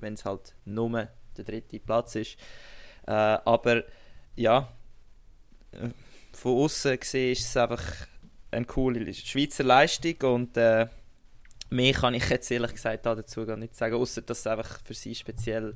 wenn 0.00 0.14
es 0.14 0.24
halt 0.24 0.54
nur 0.64 1.08
der 1.36 1.44
dritte 1.44 1.80
Platz 1.80 2.14
ist. 2.14 2.36
Äh, 3.06 3.12
aber 3.12 3.84
ja, 4.36 4.68
äh, 5.72 5.88
von 6.32 6.58
außen 6.58 7.00
gesehen 7.00 7.32
ist 7.32 7.46
es 7.46 7.56
einfach 7.56 7.82
eine 8.50 8.66
coole 8.66 9.12
Schweizer 9.14 9.64
Leistung 9.64 10.34
und 10.34 10.56
äh, 10.56 10.86
mehr 11.70 11.92
kann 11.92 12.14
ich 12.14 12.28
jetzt 12.28 12.50
ehrlich 12.50 12.72
gesagt 12.72 13.06
dazu 13.06 13.46
gar 13.46 13.56
nicht 13.56 13.74
sagen, 13.74 13.94
außer 13.94 14.22
dass 14.22 14.40
es 14.40 14.46
einfach 14.46 14.80
für 14.84 14.94
sie 14.94 15.14
speziell 15.14 15.74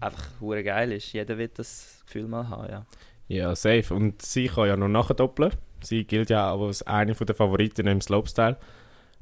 einfach 0.00 0.24
hure 0.40 0.62
geil 0.62 0.92
ist. 0.92 1.12
Jeder 1.12 1.38
wird 1.38 1.58
das 1.58 2.02
Gefühl 2.06 2.28
mal 2.28 2.48
haben, 2.48 2.70
ja. 2.70 2.86
Ja, 3.28 3.54
safe. 3.54 3.94
Und 3.94 4.22
sie 4.22 4.48
kann 4.48 4.68
ja 4.68 4.76
noch 4.76 4.88
nachdoppeln. 4.88 5.52
Sie 5.82 6.04
gilt 6.04 6.30
ja 6.30 6.50
auch 6.50 6.66
als 6.66 6.82
eine 6.82 7.12
der 7.12 7.34
Favoriten 7.34 7.86
im 7.86 8.00
Slopestyle. 8.00 8.56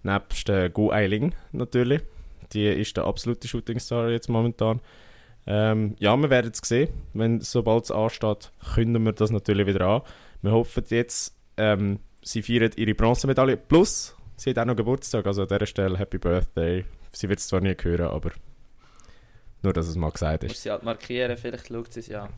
Nebst 0.02 0.48
äh, 0.48 0.70
Gu 0.70 0.90
Eiling 0.90 1.34
natürlich. 1.52 2.02
Die 2.52 2.66
ist 2.66 2.96
der 2.96 3.04
absolute 3.04 3.48
Shootingstar 3.48 4.10
jetzt 4.10 4.28
momentan. 4.28 4.80
Ähm, 5.46 5.96
ja, 5.98 6.16
wir 6.16 6.30
werden 6.30 6.52
es 6.52 6.66
sehen. 6.66 6.88
Wenn 7.12 7.40
sobald 7.40 7.84
es 7.84 7.90
ansteht, 7.90 8.52
künden 8.74 9.04
wir 9.04 9.12
das 9.12 9.30
natürlich 9.30 9.66
wieder 9.66 9.86
an. 9.86 10.02
Wir 10.42 10.52
hoffen 10.52 10.84
jetzt, 10.88 11.36
ähm, 11.56 11.98
sie 12.22 12.42
feiert 12.42 12.78
ihre 12.78 12.94
Bronzemedaille. 12.94 13.56
Plus, 13.56 14.16
sie 14.36 14.50
hat 14.50 14.58
auch 14.58 14.64
noch 14.64 14.76
Geburtstag. 14.76 15.26
Also 15.26 15.42
an 15.42 15.48
dieser 15.48 15.66
Stelle 15.66 15.98
Happy 15.98 16.18
Birthday. 16.18 16.84
Sie 17.12 17.28
wird 17.28 17.38
es 17.38 17.48
zwar 17.48 17.60
nie 17.60 17.74
hören, 17.80 18.08
aber 18.08 18.30
nur, 19.62 19.72
dass 19.72 19.88
es 19.88 19.96
mal 19.96 20.10
gesagt 20.10 20.44
ist. 20.44 20.50
Muss 20.50 20.62
sie 20.62 20.70
halt 20.70 20.82
markieren, 20.82 21.36
vielleicht 21.36 21.68
schaut 21.68 21.92
sie 21.92 22.00
es 22.00 22.08
ja. 22.08 22.28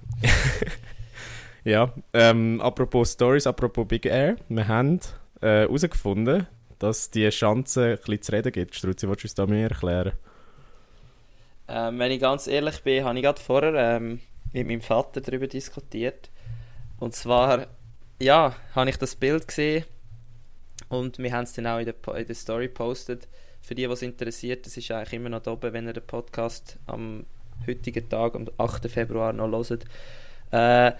ja, 1.64 1.92
ähm, 2.12 2.60
apropos 2.60 3.12
Stories, 3.12 3.46
apropos 3.46 3.86
Big 3.86 4.06
Air. 4.06 4.36
Wir 4.48 4.68
haben 4.68 5.00
äh, 5.40 5.62
herausgefunden, 5.62 6.46
dass 6.78 7.10
die 7.10 7.28
Chance 7.30 7.84
ein 7.84 7.96
bisschen 7.96 8.22
zu 8.22 8.32
reden 8.32 8.52
gibt. 8.52 8.74
Struzzi, 8.74 9.08
willst 9.08 9.24
du 9.24 9.26
uns 9.26 9.34
da 9.34 9.46
mehr 9.46 9.68
erklären? 9.68 10.12
Ähm, 11.66 11.98
wenn 11.98 12.12
ich 12.12 12.20
ganz 12.20 12.46
ehrlich 12.46 12.82
bin, 12.82 13.04
habe 13.04 13.18
ich 13.18 13.24
gerade 13.24 13.40
vorher 13.40 13.74
ähm, 13.74 14.20
mit 14.52 14.66
meinem 14.66 14.80
Vater 14.80 15.20
darüber 15.20 15.48
diskutiert. 15.48 16.30
Und 16.98 17.14
zwar, 17.14 17.66
ja, 18.20 18.54
habe 18.74 18.90
ich 18.90 18.96
das 18.96 19.16
Bild 19.16 19.48
gesehen 19.48 19.84
und 20.88 21.18
wir 21.18 21.32
haben 21.32 21.44
es 21.44 21.52
dann 21.52 21.66
auch 21.66 21.78
in 21.78 21.86
der, 21.86 22.14
in 22.16 22.26
der 22.26 22.34
Story 22.34 22.68
gepostet. 22.68 23.28
Für 23.60 23.74
die, 23.74 23.88
was 23.88 24.02
interessiert, 24.02 24.66
das 24.66 24.76
ist 24.76 24.90
eigentlich 24.90 25.14
immer 25.14 25.28
noch 25.28 25.42
da 25.42 25.52
oben, 25.52 25.72
wenn 25.72 25.86
ihr 25.86 25.92
den 25.92 26.06
Podcast 26.06 26.78
am 26.86 27.26
heutigen 27.66 28.08
Tag, 28.08 28.34
am 28.34 28.48
8. 28.56 28.90
Februar 28.90 29.32
noch 29.32 29.50
hört. 29.50 29.84
Äh, 30.52 30.92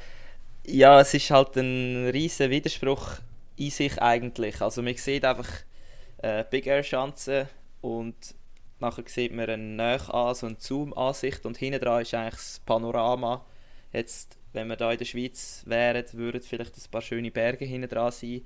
ja, 0.67 1.01
es 1.01 1.15
ist 1.15 1.31
halt 1.31 1.57
ein 1.57 2.11
riesen 2.13 2.51
Widerspruch 2.51 3.13
in 3.57 3.71
sich 3.71 4.01
eigentlich. 4.01 4.61
Also 4.61 4.83
man 4.83 4.95
sieht 4.97 5.25
einfach 5.25 5.49
äh, 6.19 6.45
Big 6.51 6.67
Air 6.67 6.83
Schanze 6.83 7.49
und 7.81 8.15
nachher 8.81 9.05
sieht 9.07 9.33
man 9.33 9.49
eine 9.49 9.63
Nähe 9.63 10.15
an, 10.15 10.35
so 10.35 10.47
eine 10.47 10.57
Zoom-Ansicht 10.59 11.47
und 11.47 11.57
hinten 11.57 11.81
dran 11.81 12.03
ist 12.03 12.15
eigentlich 12.15 12.35
das 12.35 12.61
Panorama. 12.67 13.45
Jetzt, 13.93 14.37
wenn 14.53 14.69
wir 14.69 14.77
da 14.77 14.93
in 14.93 14.99
der 14.99 15.05
Schweiz 15.05 15.63
wären, 15.67 16.05
würden 16.13 16.43
vielleicht 16.43 16.77
ein 16.77 16.91
paar 16.91 17.03
schöne 17.03 17.31
Berge 17.31 17.65
hinten 17.65 17.89
dran 17.89 18.13
sein. 18.13 18.43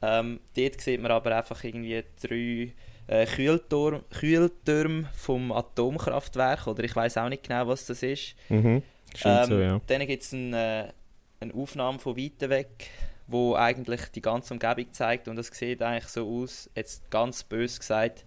Ähm, 0.00 0.40
dort 0.56 0.80
sieht 0.80 1.02
man 1.02 1.10
aber 1.10 1.36
einfach 1.36 1.62
irgendwie 1.64 2.04
drei 2.22 2.72
äh, 3.08 3.26
Kühltürme 3.26 5.08
vom 5.14 5.50
Atomkraftwerk 5.52 6.66
oder 6.66 6.84
ich 6.84 6.94
weiß 6.94 7.18
auch 7.18 7.28
nicht 7.28 7.42
genau, 7.42 7.66
was 7.66 7.86
das 7.86 8.02
ist. 8.02 8.34
Mhm. 8.48 8.82
Ähm, 9.24 9.44
so, 9.48 9.58
ja. 9.58 9.80
Dann 9.86 10.06
gibt 10.06 10.22
es 10.22 10.32
eine, 10.32 10.88
äh, 10.88 11.44
eine 11.44 11.54
Aufnahme 11.54 11.98
von 11.98 12.16
weiter 12.16 12.48
weg, 12.50 12.90
wo 13.26 13.54
eigentlich 13.54 14.02
die 14.14 14.20
ganze 14.20 14.54
Umgebung 14.54 14.92
zeigt 14.92 15.28
und 15.28 15.36
das 15.36 15.48
sieht 15.48 15.82
eigentlich 15.82 16.08
so 16.08 16.28
aus, 16.28 16.70
jetzt 16.74 17.10
ganz 17.10 17.42
bös 17.42 17.78
gesagt, 17.80 18.24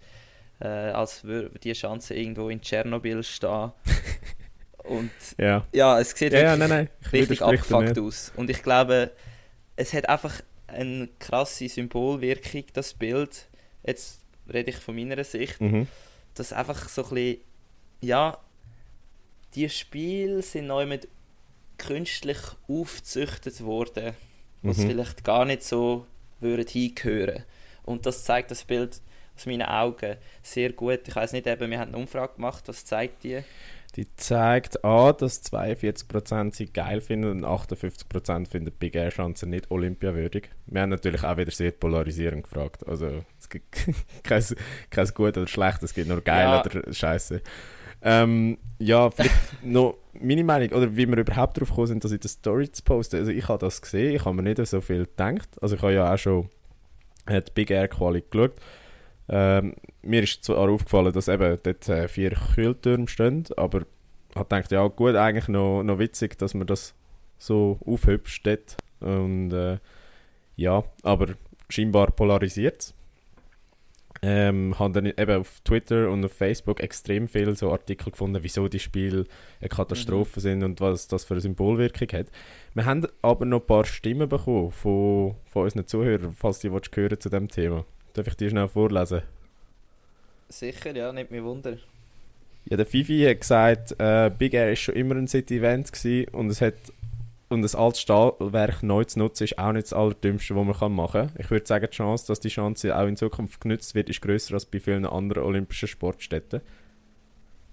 äh, 0.59 0.67
als 0.67 1.23
würde 1.23 1.57
die 1.59 1.73
Chance 1.73 2.13
irgendwo 2.15 2.49
in 2.49 2.61
Tschernobyl 2.61 3.23
stehen. 3.23 3.71
und 4.83 5.11
ja. 5.37 5.65
ja, 5.71 5.99
es 5.99 6.11
sieht 6.11 6.33
Ja, 6.33 6.39
ja, 6.39 6.57
nein, 6.57 6.69
nein. 6.69 6.89
ich 7.01 7.13
richtig 7.13 7.41
abgefuckt 7.41 7.97
aus. 7.97 8.31
Und 8.35 8.49
ich 8.49 8.61
glaube, 8.61 9.11
es 9.75 9.93
hat 9.93 10.09
einfach 10.09 10.41
eine 10.71 11.09
krasse 11.19 11.67
Symbolwirkung, 11.69 12.63
das 12.73 12.93
Bild. 12.93 13.47
Jetzt 13.83 14.21
rede 14.51 14.71
ich 14.71 14.77
von 14.77 14.95
meiner 14.95 15.23
Sicht. 15.23 15.59
Mhm. 15.61 15.87
Dass 16.33 16.53
einfach 16.53 16.87
so 16.89 17.03
ein 17.03 17.09
bisschen, 17.09 17.37
ja, 18.01 18.37
die 19.55 19.69
Spiele 19.69 20.41
sind 20.41 20.67
neu 20.67 20.85
mit 20.85 21.07
künstlich 21.77 22.37
aufgezüchtet 22.67 23.61
worden, 23.63 24.13
was 24.61 24.77
Mhm. 24.77 24.87
vielleicht 24.87 25.23
gar 25.23 25.45
nicht 25.45 25.63
so 25.63 26.05
würden 26.39 26.67
hingehören. 26.67 27.43
Und 27.83 28.05
das 28.05 28.23
zeigt 28.23 28.51
das 28.51 28.63
Bild 28.63 29.01
aus 29.35 29.45
meinen 29.45 29.63
Augen 29.63 30.17
sehr 30.43 30.71
gut. 30.71 31.07
Ich 31.07 31.15
weiß 31.15 31.33
nicht, 31.33 31.47
eben, 31.47 31.71
wir 31.71 31.79
haben 31.79 31.89
eine 31.89 31.97
Umfrage 31.97 32.35
gemacht, 32.35 32.63
was 32.67 32.85
zeigt 32.85 33.23
die? 33.23 33.41
Die 33.95 34.07
zeigt 34.15 34.85
an, 34.85 35.15
dass 35.17 35.43
42% 35.51 36.55
sie 36.55 36.67
geil 36.67 37.01
finden 37.01 37.43
und 37.43 37.45
58% 37.45 38.47
finden 38.47 38.71
Big 38.71 38.95
Air 38.95 39.09
Chancen 39.09 39.49
nicht 39.49 39.69
olympiawürdig. 39.69 40.49
Wir 40.67 40.81
haben 40.81 40.89
natürlich 40.91 41.23
auch 41.23 41.35
wieder 41.35 41.51
sehr 41.51 41.71
polarisierend 41.71 42.43
gefragt. 42.43 42.87
Also 42.87 43.25
es 43.37 43.49
gibt 43.49 43.65
kein, 44.23 44.43
kein 44.89 45.07
gut 45.07 45.37
oder 45.37 45.47
schlecht, 45.47 45.83
es 45.83 45.93
gibt 45.93 46.07
nur 46.07 46.21
geil 46.21 46.45
Ja. 46.47 46.63
oder 46.63 46.93
scheiße. 46.93 47.41
Ähm, 48.01 48.57
ja, 48.79 49.09
vielleicht 49.09 49.35
noch 49.63 49.97
meine 50.13 50.43
Meinung, 50.43 50.69
oder 50.69 50.95
wie 50.95 51.05
wir 51.05 51.17
überhaupt 51.17 51.57
darauf 51.57 51.69
gekommen 51.69 51.87
sind, 51.87 52.03
das 52.03 52.11
in 52.13 52.19
der 52.19 52.29
Story 52.29 52.71
zu 52.71 52.83
posten. 52.83 53.17
Also 53.17 53.31
ich 53.31 53.47
habe 53.47 53.59
das 53.59 53.81
gesehen, 53.81 54.15
ich 54.15 54.23
habe 54.25 54.35
mir 54.35 54.43
nicht 54.43 54.65
so 54.65 54.79
viel 54.81 55.05
gedacht. 55.05 55.49
Also 55.61 55.75
ich 55.75 55.81
habe 55.81 55.93
ja 55.93 56.13
auch 56.13 56.17
schon 56.17 56.49
äh, 57.25 57.41
die 57.41 57.51
Big 57.53 57.69
Air 57.71 57.89
Quali 57.89 58.23
geschaut. 58.29 58.53
Ähm, 59.33 59.75
mir 60.01 60.23
ist 60.23 60.43
zwar 60.43 60.69
aufgefallen, 60.69 61.13
dass 61.13 61.29
eben 61.29 61.57
dort 61.63 61.87
äh, 61.87 62.09
vier 62.09 62.31
Kühltürme 62.31 63.07
stehen, 63.07 63.45
aber 63.55 63.83
ich 64.29 64.35
gedacht, 64.35 64.71
ja 64.71 64.85
gut, 64.87 65.15
eigentlich 65.15 65.47
noch, 65.47 65.83
noch 65.83 65.99
witzig, 65.99 66.37
dass 66.37 66.53
man 66.53 66.67
das 66.67 66.93
so 67.37 67.79
aufhübscht 67.85 68.45
dort. 68.45 68.75
Und 68.99 69.53
äh, 69.53 69.79
ja, 70.57 70.83
aber 71.03 71.27
scheinbar 71.69 72.11
polarisiert 72.11 72.81
es. 72.81 72.93
Ähm, 74.23 74.77
habe 74.77 75.01
dann 75.01 75.05
eben 75.05 75.39
auf 75.39 75.61
Twitter 75.61 76.11
und 76.11 76.23
auf 76.23 76.33
Facebook 76.33 76.79
extrem 76.81 77.27
viele 77.27 77.55
so 77.55 77.71
Artikel 77.71 78.11
gefunden, 78.11 78.43
wieso 78.43 78.67
die 78.67 78.79
Spiele 78.79 79.25
eine 79.59 79.69
Katastrophe 79.69 80.39
sind 80.41 80.61
und 80.61 80.79
was 80.79 81.07
das 81.07 81.23
für 81.23 81.33
eine 81.35 81.41
Symbolwirkung 81.41 82.09
hat. 82.11 82.27
Wir 82.75 82.85
haben 82.85 83.07
aber 83.21 83.45
noch 83.45 83.61
ein 83.61 83.65
paar 83.65 83.85
Stimmen 83.85 84.29
bekommen 84.29 84.71
von, 84.71 85.35
von 85.45 85.63
unseren 85.63 85.87
Zuhörern, 85.87 86.35
falls 86.37 86.59
die 86.59 86.69
hören 86.69 87.19
zu 87.19 87.29
dem 87.29 87.47
Thema. 87.47 87.85
Darf 88.13 88.27
ich 88.27 88.35
die 88.35 88.49
schnell 88.49 88.67
vorlesen? 88.67 89.21
Sicher, 90.49 90.95
ja, 90.95 91.11
nicht 91.13 91.31
mehr 91.31 91.43
Wunder. 91.43 91.77
Ja, 92.65 92.77
der 92.77 92.85
Fifi 92.85 93.23
hat 93.23 93.41
gesagt, 93.41 93.95
äh, 93.99 94.29
Big 94.37 94.53
Air 94.53 94.71
ist 94.71 94.79
schon 94.79 94.95
immer 94.95 95.15
ein 95.15 95.27
City-Event 95.27 95.91
und 96.33 96.49
es 96.49 96.61
hat 96.61 96.75
und 97.51 97.65
ein 97.65 97.79
altes 97.79 97.99
Stahlwerk 97.99 98.81
neu 98.81 99.03
zu 99.03 99.19
nutzen 99.19 99.43
ist 99.43 99.59
auch 99.59 99.73
nicht 99.73 99.83
das 99.83 99.93
Allerdümmste, 99.93 100.55
was 100.55 100.65
man 100.65 100.73
kann 100.73 100.93
machen 100.93 101.27
kann. 101.27 101.35
Ich 101.37 101.51
würde 101.51 101.67
sagen, 101.67 101.85
die 101.91 101.95
Chance, 101.95 102.25
dass 102.27 102.39
die 102.39 102.47
Chance 102.47 102.97
auch 102.97 103.05
in 103.05 103.17
Zukunft 103.17 103.59
genutzt 103.59 103.93
wird, 103.93 104.09
ist 104.09 104.21
grösser 104.21 104.53
als 104.53 104.65
bei 104.65 104.79
vielen 104.79 105.05
anderen 105.05 105.43
olympischen 105.43 105.89
Sportstätten. 105.89 106.61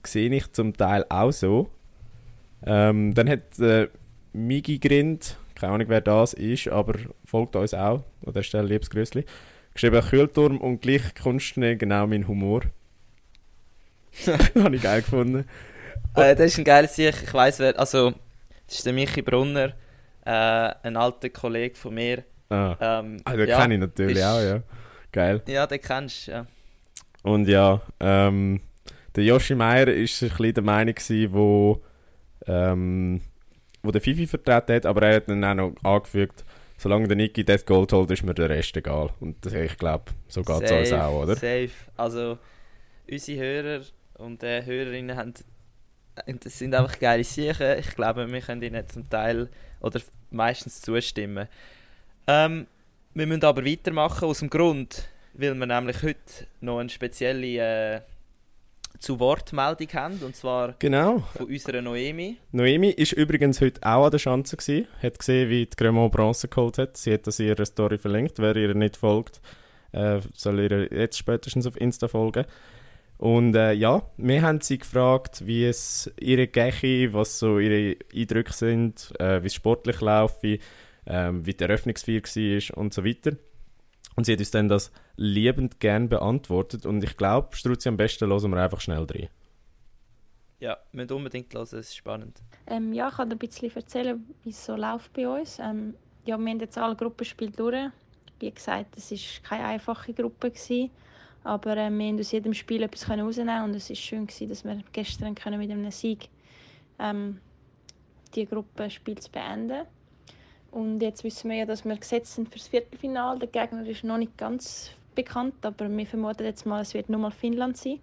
Sehe 0.04 0.30
ich 0.30 0.50
zum 0.52 0.76
Teil 0.76 1.06
auch 1.08 1.30
so. 1.30 1.70
Ähm, 2.66 3.14
dann 3.14 3.28
hat 3.28 3.56
äh, 3.60 3.86
Migi 4.32 4.80
Grind, 4.80 5.36
keine 5.54 5.74
Ahnung 5.74 5.88
wer 5.88 6.00
das 6.00 6.34
ist, 6.34 6.66
aber 6.66 6.94
folgt 7.24 7.54
uns 7.54 7.72
auch, 7.72 8.02
an 8.26 8.32
der 8.32 8.42
Stelle 8.42 8.66
liebes 8.66 8.90
Grüßli, 8.90 9.24
geschrieben 9.80 10.00
Kühlturm 10.02 10.58
und 10.58 10.82
gleich 10.82 11.14
Kunstschnee, 11.14 11.76
genau 11.76 12.06
mein 12.08 12.26
Humor. 12.26 12.62
Habe 14.60 14.74
ich 14.74 14.82
geil 14.82 15.02
gefunden. 15.02 15.44
Äh, 16.16 16.34
das 16.34 16.46
ist 16.46 16.58
ein 16.58 16.64
geiles 16.64 16.96
Sieg. 16.96 17.14
Ich 17.22 17.32
weiss, 17.32 17.60
wer. 17.60 17.78
Also, 17.78 18.10
das 18.66 18.78
ist 18.78 18.86
der 18.86 18.92
Michi 18.92 19.22
Brunner, 19.22 19.74
äh, 20.24 20.30
ein 20.82 20.96
alter 20.96 21.28
Kollege 21.30 21.76
von 21.76 21.94
mir. 21.94 22.24
Ah, 22.50 22.76
Ähm, 22.80 23.18
ah 23.24 23.36
den 23.36 23.48
ja, 23.48 23.60
kenne 23.60 23.74
ich 23.74 23.80
natürlich 23.80 24.16
ist- 24.18 24.24
auch, 24.24 24.40
ja. 24.40 24.62
Geil. 25.12 25.42
Ja, 25.46 25.66
den 25.66 25.80
kennst 25.80 26.26
du, 26.26 26.32
ja. 26.32 26.46
Und 27.22 27.46
ja, 27.46 27.80
ähm, 28.00 28.60
der 29.14 29.24
Joshi 29.24 29.54
Meier 29.54 29.86
ist 29.88 30.22
ein 30.22 30.28
bisschen 30.30 30.54
der 30.54 30.64
Meinung 30.64 30.94
gewesen, 30.94 31.32
wo, 31.32 31.82
ähm, 32.46 33.20
wo 33.82 33.90
der 33.92 34.00
Fifi 34.00 34.26
vertreten 34.26 34.74
hat, 34.74 34.86
aber 34.86 35.02
er 35.02 35.16
hat 35.16 35.28
dann 35.28 35.44
auch 35.44 35.54
noch 35.54 35.74
angefügt, 35.84 36.44
solange 36.78 37.08
der 37.08 37.16
Niki 37.16 37.44
das 37.44 37.66
Gold 37.66 37.92
holt, 37.92 38.10
ist 38.10 38.22
mir 38.22 38.34
der 38.34 38.48
Rest 38.48 38.76
egal. 38.76 39.10
Und 39.20 39.44
ich 39.44 39.76
glaube, 39.76 40.12
so 40.28 40.42
geht 40.42 40.62
es 40.62 40.70
uns 40.70 40.92
auch, 40.92 41.22
oder? 41.22 41.34
Safe. 41.34 41.70
Also, 41.96 42.38
unsere 43.10 43.40
Hörer 43.40 43.84
und 44.14 44.42
äh, 44.42 44.64
Hörerinnen 44.64 45.16
haben, 45.16 45.34
äh, 46.24 46.34
das 46.34 46.58
sind 46.58 46.74
einfach 46.74 46.98
geile 46.98 47.24
Sachen. 47.24 47.78
Ich 47.78 47.94
glaube, 47.94 48.30
wir 48.30 48.40
können 48.40 48.62
ihnen 48.62 48.88
zum 48.88 49.08
Teil 49.10 49.48
oder 49.80 50.00
meistens 50.30 50.80
zustimmen. 50.80 51.48
Ähm, 52.26 52.66
wir 53.14 53.26
müssen 53.26 53.44
aber 53.44 53.64
weitermachen 53.64 54.28
aus 54.28 54.38
dem 54.38 54.50
Grund, 54.50 55.08
weil 55.34 55.54
wir 55.54 55.66
nämlich 55.66 56.02
heute 56.02 56.46
noch 56.60 56.78
eine 56.78 56.88
spezielle 56.88 57.96
äh, 57.96 58.00
Zu-Wort-Meldung 58.98 59.88
haben, 59.94 60.18
und 60.24 60.36
zwar 60.36 60.74
Genau. 60.78 61.20
von 61.36 61.46
unserer 61.46 61.82
Noemi. 61.82 62.36
Noemi 62.52 62.90
ist 62.90 63.12
übrigens 63.12 63.60
heute 63.60 63.80
auch 63.82 64.04
an 64.06 64.10
der 64.10 64.18
Schanze 64.18 64.56
gewesen, 64.56 64.86
hat 65.02 65.18
gesehen, 65.18 65.50
wie 65.50 65.66
die 65.66 65.76
Cremant 65.76 66.12
Bronze 66.12 66.48
geholt 66.48 66.78
hat. 66.78 66.96
Sie 66.96 67.12
hat 67.12 67.26
das 67.26 67.38
in 67.40 67.46
ihrer 67.46 67.66
Story 67.66 67.98
verlinkt, 67.98 68.38
wer 68.38 68.56
ihr 68.56 68.74
nicht 68.74 68.96
folgt. 68.96 69.40
Äh, 69.92 70.20
soll 70.34 70.60
ihr 70.60 70.92
jetzt 70.92 71.18
spätestens 71.18 71.66
auf 71.66 71.80
Insta 71.80 72.08
folgen. 72.08 72.44
Und 73.16 73.56
äh, 73.56 73.72
ja, 73.72 74.02
wir 74.16 74.42
haben 74.42 74.60
sie 74.60 74.78
gefragt, 74.78 75.44
wie 75.44 75.64
es 75.64 76.10
ihre 76.20 76.46
Geche, 76.46 77.12
was 77.12 77.38
so 77.38 77.58
ihre 77.58 77.96
Eindrücke 78.14 78.52
sind, 78.52 79.12
äh, 79.18 79.42
wie 79.42 79.48
es 79.48 79.54
sportlich 79.54 80.00
laufe, 80.00 80.58
äh, 81.04 81.30
wie 81.32 81.54
die 81.54 81.64
Eröffnungsfeier 81.64 82.22
war 82.22 82.78
und 82.78 82.94
so 82.94 83.04
weiter. 83.04 83.32
Und 84.18 84.24
sie 84.24 84.32
hat 84.32 84.40
uns 84.40 84.50
dann 84.50 84.68
das 84.68 84.90
liebend 85.14 85.78
gern 85.78 86.08
beantwortet. 86.08 86.86
Und 86.86 87.04
ich 87.04 87.16
glaube, 87.16 87.54
Struzzi, 87.54 87.88
am 87.88 87.96
besten 87.96 88.28
hören 88.28 88.50
wir 88.50 88.60
einfach 88.60 88.80
schnell 88.80 89.06
drin. 89.06 89.28
Ja, 90.58 90.76
wir 90.90 91.02
müssen 91.04 91.12
unbedingt 91.12 91.54
hören, 91.54 91.62
es 91.62 91.72
ist 91.72 91.94
spannend. 91.94 92.42
Ähm, 92.66 92.92
ja, 92.92 93.10
ich 93.10 93.14
kann 93.14 93.30
dir 93.30 93.36
ein 93.36 93.38
bisschen 93.38 93.70
erzählen, 93.76 94.26
wie 94.42 94.50
es 94.50 94.66
so 94.66 94.74
läuft 94.74 95.12
bei 95.12 95.28
uns. 95.28 95.60
Ähm, 95.60 95.94
ja, 96.24 96.36
wir 96.36 96.50
haben 96.50 96.58
jetzt 96.58 96.76
alle 96.76 96.96
Gruppenspiele 96.96 97.52
durch. 97.52 97.92
Wie 98.40 98.50
gesagt, 98.50 98.96
es 98.96 99.12
war 99.12 99.18
keine 99.44 99.66
einfache 99.66 100.12
Gruppe. 100.12 100.50
Gewesen, 100.50 100.90
aber 101.44 101.76
äh, 101.76 101.88
wir 101.88 102.08
haben 102.08 102.18
aus 102.18 102.32
jedem 102.32 102.54
Spiel 102.54 102.82
etwas 102.82 103.06
herausnehmen 103.06 103.62
und 103.62 103.76
es 103.76 103.88
war 103.88 103.94
schön, 103.94 104.26
gewesen, 104.26 104.48
dass 104.48 104.64
wir 104.64 104.82
gestern 104.90 105.36
können 105.36 105.60
mit 105.60 105.70
einem 105.70 105.92
Sieg 105.92 106.28
ähm, 106.98 107.38
die 108.34 108.46
Gruppenspiel 108.46 109.16
zu 109.18 109.30
beenden 109.30 109.86
Und 110.70 111.00
jetzt 111.00 111.24
wissen 111.24 111.50
wir 111.50 111.58
ja, 111.58 111.66
dass 111.66 111.84
wir 111.84 111.96
gesetzt 111.96 112.34
sind 112.34 112.48
für 112.48 112.58
das 112.58 112.68
Viertelfinale. 112.68 113.38
Der 113.38 113.48
Gegner 113.48 113.86
ist 113.86 114.04
noch 114.04 114.18
nicht 114.18 114.36
ganz 114.36 114.90
bekannt, 115.14 115.54
aber 115.62 115.88
wir 115.88 116.06
vermuten 116.06 116.44
jetzt 116.44 116.66
mal, 116.66 116.82
es 116.82 116.94
wird 116.94 117.08
nur 117.08 117.20
mal 117.20 117.30
Finnland 117.30 117.76
sein. 117.76 118.00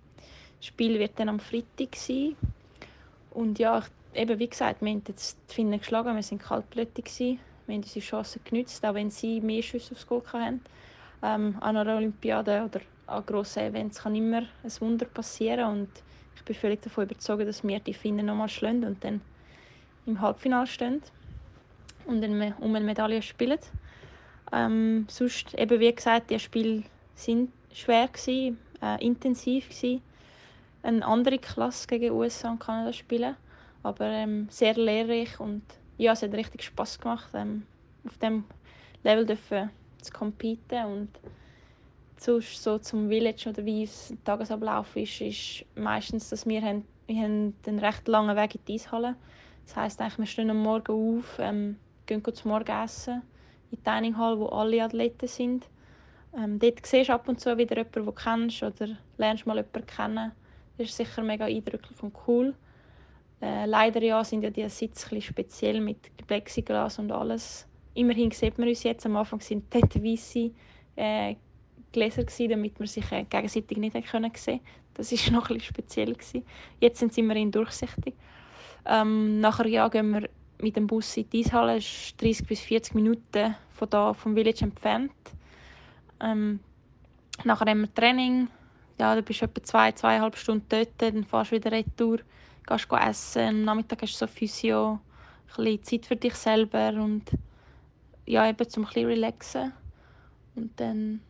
Das 0.58 0.68
Spiel 0.68 0.98
wird 1.00 1.12
dann 1.18 1.30
am 1.30 1.40
Freitag 1.40 1.96
sein. 1.96 2.36
Und 3.32 3.60
ja, 3.60 3.84
eben 4.14 4.40
wie 4.40 4.48
gesagt, 4.48 4.82
wir 4.82 4.90
haben 4.90 5.04
jetzt 5.08 5.38
die 5.50 5.54
Finnen 5.54 5.80
geschlagen, 5.80 6.16
wir 6.16 6.24
sind 6.24 6.42
kaltblütig 6.42 7.06
gewesen. 7.06 7.40
Wir 7.68 7.76
haben 7.76 7.84
unsere 7.84 8.06
Chancen 8.06 8.42
genützt, 8.44 8.86
auch 8.86 8.94
wenn 8.94 9.10
sie 9.10 9.42
mehr 9.42 9.62
Schüsse 9.62 9.94
aufs 9.94 10.08
Goal 10.08 10.24
hatten. 10.34 10.62
Ähm, 11.22 11.58
an 11.60 11.78
einer 11.78 11.96
Olympiade 11.96 12.64
oder 12.66 12.82
an 13.08 13.26
grossen 13.26 13.64
Events 13.64 14.02
kann 14.02 14.16
immer 14.16 14.42
ein 14.64 14.72
Wunder 14.82 15.06
passieren 15.06 15.72
und 15.72 15.90
ich 16.36 16.44
bin 16.44 16.56
völlig 16.56 16.82
davon 16.82 17.06
überzeugt, 17.06 17.48
dass 17.48 17.64
wir 17.64 17.80
die 17.80 17.94
Finnen 17.94 18.26
nochmal 18.26 18.50
schlagen 18.50 18.84
und 18.84 19.04
dann 19.04 19.22
im 20.06 20.20
Halbfinale 20.20 20.68
stehen 20.68 21.02
und 22.06 22.24
um 22.24 22.76
eine 22.76 22.86
Medaille 22.86 23.22
spielen. 23.22 23.60
Ähm, 24.52 25.06
sonst, 25.10 25.54
eben 25.56 25.80
wie 25.80 25.94
gesagt, 25.94 26.30
die 26.30 26.40
Spiele 26.40 26.84
sind 27.16 27.52
schwer 27.74 28.08
gewesen, 28.08 28.58
äh, 28.82 29.04
intensiv 29.06 29.70
gewesen. 29.70 30.02
Eine 30.84 31.06
andere 31.06 31.40
Klasse 31.40 31.88
gegen 31.88 32.12
USA 32.12 32.52
und 32.52 32.60
Kanada 32.60 32.94
spielen, 32.94 33.36
aber 33.84 34.06
ähm, 34.06 34.48
sehr 34.50 34.76
lehrreich 34.76 35.40
und 35.40 35.64
ja, 35.98 36.12
es 36.12 36.22
hat 36.22 36.34
richtig 36.34 36.64
Spaß 36.64 37.00
gemacht, 37.00 37.30
ähm, 37.34 37.64
auf 38.06 38.18
dem 38.18 38.44
Level 39.04 39.26
dürfen 39.26 39.72
zu 40.02 40.12
competen 40.12 40.86
und 40.86 41.10
sonst 42.18 42.62
so 42.62 42.78
zum 42.78 43.10
Village 43.10 43.50
oder 43.50 43.66
wie 43.66 43.84
es 43.84 44.14
Tagesablauf 44.24 44.96
ist, 44.96 45.22
ist 45.22 45.66
meistens, 45.76 46.30
dass 46.30 46.46
wir 46.46 46.62
haben, 46.62 46.86
wir 47.08 47.24
haben 47.24 47.56
einen 47.66 47.80
recht 47.80 48.08
langen 48.08 48.36
Weg 48.36 48.56
in 48.56 48.62
die 48.68 48.76
Eishalle. 48.76 49.16
Das 49.66 49.76
heisst 49.76 50.02
eigentlich, 50.02 50.20
wir 50.20 50.26
stehen 50.28 50.50
am 50.50 50.62
Morgen 50.62 51.20
auf, 51.20 51.38
ähm, 51.40 51.78
gehen 52.06 52.24
zum 52.34 52.52
Morgenessen 52.52 53.22
in 53.72 53.78
die 53.78 53.84
Dining 53.84 54.18
Hall, 54.18 54.40
wo 54.40 54.48
alle 54.48 54.84
Athleten 54.84 55.28
sind. 55.28 55.68
Ähm, 56.38 56.60
dort 56.60 56.86
siehst 56.86 57.10
du 57.10 57.14
ab 57.14 57.28
und 57.28 57.40
zu 57.40 57.58
wieder 57.58 57.78
jemanden, 57.78 57.94
den 57.94 58.06
du 58.06 58.12
kennst 58.12 58.64
oder 58.64 58.98
lernst 59.18 59.46
mal 59.46 59.58
jemanden 59.58 59.86
kennen. 59.86 60.32
Das 60.78 60.88
ist 60.88 60.98
sicher 60.98 61.24
mega 61.24 61.46
eindrücklich 61.46 62.02
und 62.04 62.14
cool. 62.28 62.54
Äh, 63.42 63.66
leider 63.66 64.02
ja, 64.02 64.24
sind 64.24 64.44
ja 64.44 64.50
die 64.50 64.68
Sitze 64.70 65.22
speziell 65.22 65.82
mit 65.82 65.98
Plexiglas 66.28 67.00
und 67.00 67.12
alles. 67.12 67.68
Immerhin 67.94 68.32
sieht 68.32 68.58
man 68.58 68.68
uns 68.68 68.84
jetzt. 68.84 69.06
Am 69.06 69.16
Anfang 69.16 69.40
sind 69.40 69.66
dort 69.74 69.96
weisse 70.03 70.51
äh, 70.96 71.36
Gläser 71.92 72.24
gewesen, 72.24 72.50
damit 72.50 72.79
man 72.79 72.88
sich 72.88 73.10
äh, 73.12 73.24
gegenseitig 73.24 73.77
nicht 73.77 73.96
sehen 74.38 74.60
Das 74.94 75.12
war 75.12 75.34
noch 75.40 75.50
ein 75.50 75.60
speziell 75.60 76.14
gewesen. 76.14 76.44
Jetzt 76.82 77.00
sind 77.00 77.14
sie 77.14 77.22
immerhin 77.22 77.51
durchsichtig. 77.51 78.14
Ähm, 78.86 79.40
nachher 79.40 79.68
ja, 79.68 79.88
gehen 79.88 80.12
wir 80.12 80.29
mit 80.61 80.75
dem 80.75 80.87
Bus 80.87 81.18
in 81.18 81.29
die 81.29 81.44
Eishalle. 81.46 81.75
Das 81.75 81.85
ist 81.85 82.22
30 82.22 82.48
bis 82.48 82.59
40 82.61 82.96
Minuten 82.96 83.55
von 83.72 83.89
da 83.89 84.13
vom 84.13 84.35
Village 84.35 84.63
entfernt. 84.63 85.11
Ähm, 86.22 86.59
nachher 87.44 87.70
haben 87.70 87.81
wir 87.81 87.94
Training. 87.94 88.48
Ja, 88.98 89.13
da 89.13 89.22
bist 89.22 89.41
du 89.41 89.46
etwa 89.46 89.63
zwei, 89.63 89.91
zweieinhalb 89.91 90.37
Stunden 90.37 90.65
dort, 90.70 90.89
dann 91.00 91.25
fährst 91.25 91.51
du 91.51 91.55
wieder 91.57 91.72
retour 91.72 92.20
gehst 92.65 92.87
essen, 92.91 93.48
am 93.48 93.63
Nachmittag 93.63 94.01
hast 94.01 94.13
du 94.13 94.25
so 94.25 94.27
Physio, 94.27 95.00
ein 95.57 95.63
bisschen 95.63 95.83
Zeit 95.83 96.05
für 96.05 96.15
dich 96.15 96.35
selber 96.35 96.94
und 96.94 97.24
ja, 98.25 98.50
eben 98.50 98.70
zum 98.70 98.83
ein 98.83 98.87
bisschen 98.87 99.07
relaxen. 99.07 99.74
Und 100.55 100.79
dann, 100.79 101.22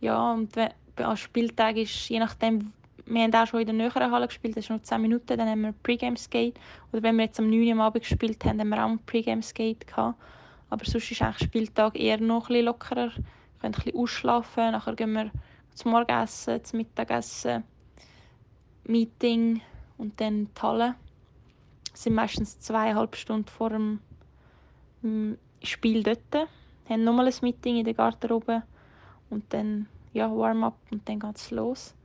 ja, 0.00 0.32
und 0.32 0.52
an 0.96 1.16
Spieltag 1.16 1.76
ist, 1.76 2.08
je 2.08 2.18
nachdem, 2.18 2.72
wir 3.06 3.22
haben 3.22 3.34
auch 3.34 3.46
schon 3.46 3.60
in 3.60 3.66
der 3.66 3.74
näheren 3.74 4.10
Halle 4.10 4.26
gespielt, 4.26 4.56
das 4.56 4.64
ist 4.64 4.70
noch 4.70 4.82
10 4.82 5.00
Minuten, 5.00 5.38
dann 5.38 5.48
haben 5.48 5.62
wir 5.62 5.72
Pre-Game 5.82 6.16
Skate. 6.16 6.58
Oder 6.92 7.02
wenn 7.02 7.16
wir 7.16 7.26
jetzt 7.26 7.38
am 7.38 7.48
9 7.48 7.62
Uhr 7.62 7.72
am 7.72 7.80
Abend 7.80 8.02
gespielt 8.02 8.44
haben, 8.44 8.60
haben 8.60 8.68
wir 8.68 8.84
auch 8.84 8.90
ein 8.90 8.98
Pre-Game 8.98 9.42
Skate 9.42 9.86
gehabt. 9.86 10.18
Aber 10.70 10.84
sonst 10.84 11.10
ist 11.10 11.22
eigentlich 11.22 11.48
Spieltag 11.48 11.98
eher 11.98 12.20
noch 12.20 12.48
ein 12.48 12.54
bisschen 12.54 12.64
lockerer. 12.66 13.12
Wir 13.14 13.22
können 13.60 13.74
ein 13.74 13.82
bisschen 13.84 13.96
ausschlafen, 13.96 14.72
nachher 14.72 14.96
gehen 14.96 15.12
wir 15.12 15.30
zum 15.74 15.92
Morgenessen, 15.92 16.64
zum 16.64 16.78
Mittagessen, 16.78 17.62
Meeting 18.84 19.60
und 19.98 20.20
dann 20.20 20.46
die 20.46 20.62
Halle. 20.62 20.94
Wir 21.92 21.96
sind 21.96 22.14
meistens 22.14 22.58
zweieinhalb 22.58 23.14
Stunden 23.16 23.46
vor 23.46 23.70
dem 23.70 24.00
Spiel 25.62 26.02
dort. 26.02 26.32
Wir 26.32 26.48
haben 26.88 27.04
nochmal 27.04 27.26
ein 27.26 27.34
Meeting 27.42 27.78
in 27.78 27.84
der 27.84 27.94
Garderobe 27.94 28.62
und 29.30 29.44
dann 29.52 29.86
ja, 30.12 30.30
Warm-up 30.30 30.76
und 30.90 31.08
dann 31.08 31.20
geht 31.20 31.36
es 31.36 31.50
los. 31.50 31.95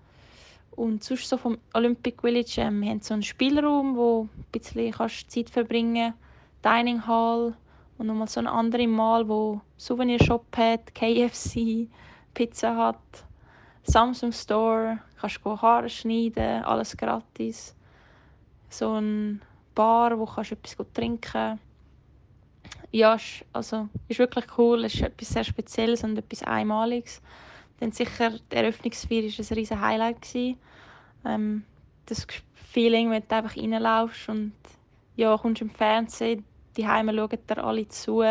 Und 0.71 1.03
sonst 1.03 1.27
so 1.27 1.37
vom 1.37 1.57
Olympic 1.73 2.21
Village, 2.21 2.55
ähm, 2.57 2.81
wir 2.81 2.89
haben 2.89 3.01
so 3.01 3.13
einen 3.13 3.23
Spielraum, 3.23 3.95
wo 3.95 4.29
ein 4.35 4.45
bisschen 4.51 4.91
kannst 4.91 5.29
Zeit 5.29 5.49
verbringen 5.49 6.13
kannst, 6.13 6.65
Dining 6.65 7.05
Hall 7.05 7.55
und 7.97 8.07
nochmal 8.07 8.27
so 8.27 8.39
einen 8.39 8.47
anderen 8.47 8.91
Mal, 8.91 9.27
wo 9.27 9.61
Souvenirshop 9.77 10.45
hat, 10.55 10.93
KFC, 10.95 11.87
Pizza 12.33 12.75
hat, 12.75 13.25
Samsung 13.83 14.31
Store, 14.31 14.99
kannst 15.19 15.39
du 15.43 15.61
Haare 15.61 15.89
schneiden, 15.89 16.63
alles 16.63 16.95
gratis 16.95 17.75
so 18.71 18.93
ein 18.93 19.41
Bar, 19.75 20.17
wo 20.17 20.25
kannst 20.25 20.51
du 20.51 20.55
etwas 20.55 20.77
trinken 20.93 21.59
ja, 22.93 23.17
also, 23.53 23.87
ist 24.09 24.19
wirklich 24.19 24.45
cool, 24.57 24.83
es 24.83 24.95
ist 24.95 25.01
etwas 25.01 25.29
sehr 25.29 25.45
Spezielles 25.45 26.03
und 26.03 26.17
etwas 26.17 26.43
Einmaliges. 26.43 27.21
Dann 27.81 27.91
sicher, 27.91 28.29
die 28.51 28.55
Eröffnungsfeier 28.55 29.23
war 29.23 29.45
ein 29.49 29.55
riesen 29.55 29.81
Highlight. 29.81 30.35
Ähm, 31.25 31.63
das 32.05 32.27
Feeling, 32.53 33.09
wenn 33.09 33.23
du 33.27 33.35
einfach 33.35 33.57
reinlaufst 33.57 34.29
und 34.29 34.53
ja, 35.15 35.35
kommst 35.35 35.63
im 35.63 35.71
Fernsehen, 35.71 36.45
die 36.77 36.87
Heime 36.87 37.13
schauen 37.13 37.39
dir 37.49 37.63
alle 37.63 37.87
zu. 37.87 38.21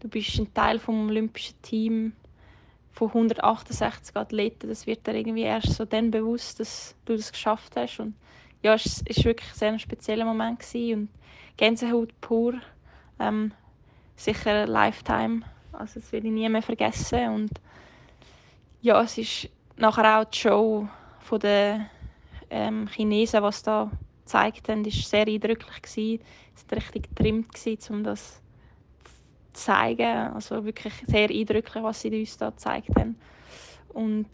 Du 0.00 0.08
bist 0.08 0.36
ein 0.40 0.52
Teil 0.52 0.78
des 0.78 0.88
olympischen 0.88 1.62
Teams 1.62 2.12
von 2.90 3.08
168 3.08 4.16
Athleten. 4.16 4.68
Das 4.68 4.88
wird 4.88 5.06
dir 5.06 5.14
irgendwie 5.14 5.42
erst 5.42 5.74
so 5.74 5.84
dann 5.84 6.10
bewusst, 6.10 6.58
dass 6.58 6.96
du 7.04 7.16
das 7.16 7.30
geschafft 7.30 7.76
hast. 7.76 8.00
Und 8.00 8.14
ja, 8.60 8.74
es 8.74 9.04
war 9.06 9.24
wirklich 9.24 9.52
sehr 9.52 9.70
ein 9.70 9.78
spezieller 9.78 10.24
Moment 10.24 10.58
gewesen 10.58 11.02
und 11.02 11.08
Gänsehaut 11.56 12.20
pur. 12.20 12.54
Ähm, 13.20 13.52
sicher 14.16 14.62
ein 14.62 14.68
Lifetime. 14.68 15.42
Also 15.72 16.00
das 16.00 16.10
werde 16.10 16.26
ich 16.26 16.32
nie 16.32 16.48
mehr 16.48 16.60
vergessen. 16.60 17.28
Und 17.28 17.52
ja, 18.82 19.02
es 19.02 19.18
ist 19.18 19.48
nachher 19.76 20.20
auch 20.20 20.24
die 20.24 20.38
Show 20.38 20.88
von 21.20 21.40
den 21.40 21.86
ähm, 22.50 22.88
Chinesen, 22.88 23.42
was 23.42 23.62
da 23.62 23.90
gezeigt 24.24 24.68
haben, 24.68 24.84
ist 24.84 25.08
sehr 25.08 25.26
eindrücklich 25.26 25.82
gewesen. 25.82 26.22
Es 26.54 26.64
war 26.68 26.78
richtig 26.78 27.14
getrimmt 27.14 27.90
um 27.90 28.04
das 28.04 28.40
zu 29.52 29.52
zeigen. 29.52 30.32
Also 30.34 30.64
wirklich 30.64 30.92
sehr 31.06 31.30
eindrücklich, 31.30 31.82
was 31.82 32.00
sie 32.00 32.18
uns 32.18 32.36
da 32.36 32.50
gezeigt 32.50 32.90
haben. 32.98 33.16
Und 33.90 34.28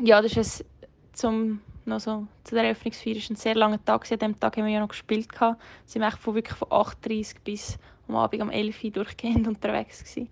ja, 0.00 0.20
das 0.20 0.36
ist 0.36 0.60
es 0.60 0.64
zum 1.12 1.60
noch 1.86 2.00
so 2.00 2.26
zu 2.44 2.54
der 2.54 2.64
Eröffnungsfeier 2.64 3.16
war 3.16 3.30
ein 3.30 3.36
sehr 3.36 3.54
langer 3.54 3.84
Tag. 3.84 4.10
An 4.10 4.18
diesem 4.18 4.40
Tag 4.40 4.56
haben 4.56 4.64
wir 4.64 4.72
ja 4.72 4.80
noch 4.80 4.88
gespielt. 4.88 5.28
Wir 5.38 6.00
waren 6.00 6.16
von, 6.18 6.34
wirklich 6.34 6.56
von 6.56 6.68
8.30 6.68 7.36
bis 7.44 7.78
am 8.08 8.16
Abend 8.16 8.42
um 8.42 8.50
11 8.50 8.84
Uhr 8.84 8.90
durchgehend 8.90 9.46
unterwegs. 9.48 10.00
Gewesen. 10.00 10.28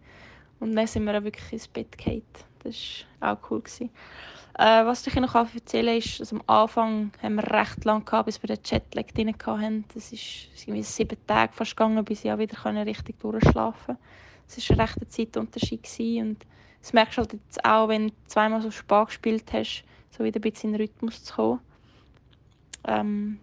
Und 0.60 0.74
dann 0.74 0.86
sind 0.86 1.04
wir 1.04 1.18
auch 1.18 1.24
wirklich 1.24 1.52
ins 1.52 1.68
Bett 1.68 1.96
gefallen. 1.96 2.22
Das 2.62 3.04
war 3.20 3.34
auch 3.34 3.50
cool. 3.50 3.62
Äh, 4.58 4.84
was 4.84 5.06
ich 5.06 5.14
noch 5.14 5.34
erzählen 5.34 5.86
kann, 5.86 5.96
ist, 5.96 6.20
dass 6.20 6.32
am 6.32 6.42
Anfang 6.46 7.12
haben 7.22 7.36
wir 7.36 7.50
recht 7.50 7.84
lange 7.84 8.04
gehabt, 8.04 8.26
bis 8.26 8.42
wir 8.42 8.48
den 8.48 8.62
Jetlag 8.64 9.06
drin 9.06 9.34
hatten. 9.34 9.84
Das 9.94 10.12
ist 10.12 10.48
irgendwie 10.66 10.82
sieben 10.82 11.16
Tage 11.26 11.52
fast 11.52 11.76
gegangen, 11.76 12.04
bis 12.04 12.24
ich 12.24 12.32
auch 12.32 12.38
wieder 12.38 12.86
richtig 12.86 13.18
durchschlafen 13.18 13.96
konnte. 13.96 14.02
Es 14.46 14.68
war 14.68 14.76
ein 14.76 14.80
rechter 14.82 15.08
Zeitunterschied. 15.08 15.88
Und 16.20 16.46
das 16.80 16.92
merkst 16.92 17.16
du 17.16 17.22
halt 17.22 17.32
jetzt 17.32 17.64
auch, 17.64 17.88
wenn 17.88 18.08
du 18.08 18.14
zweimal 18.26 18.60
so 18.60 18.70
spät 18.70 19.06
gespielt 19.06 19.52
hast, 19.52 19.84
so 20.10 20.22
wieder 20.22 20.38
ein 20.38 20.42
bisschen 20.42 20.70
in 20.70 20.78
den 20.78 20.82
Rhythmus 20.82 21.24
zu 21.24 21.34
kommen. 21.34 21.60
Ähm, 22.84 23.38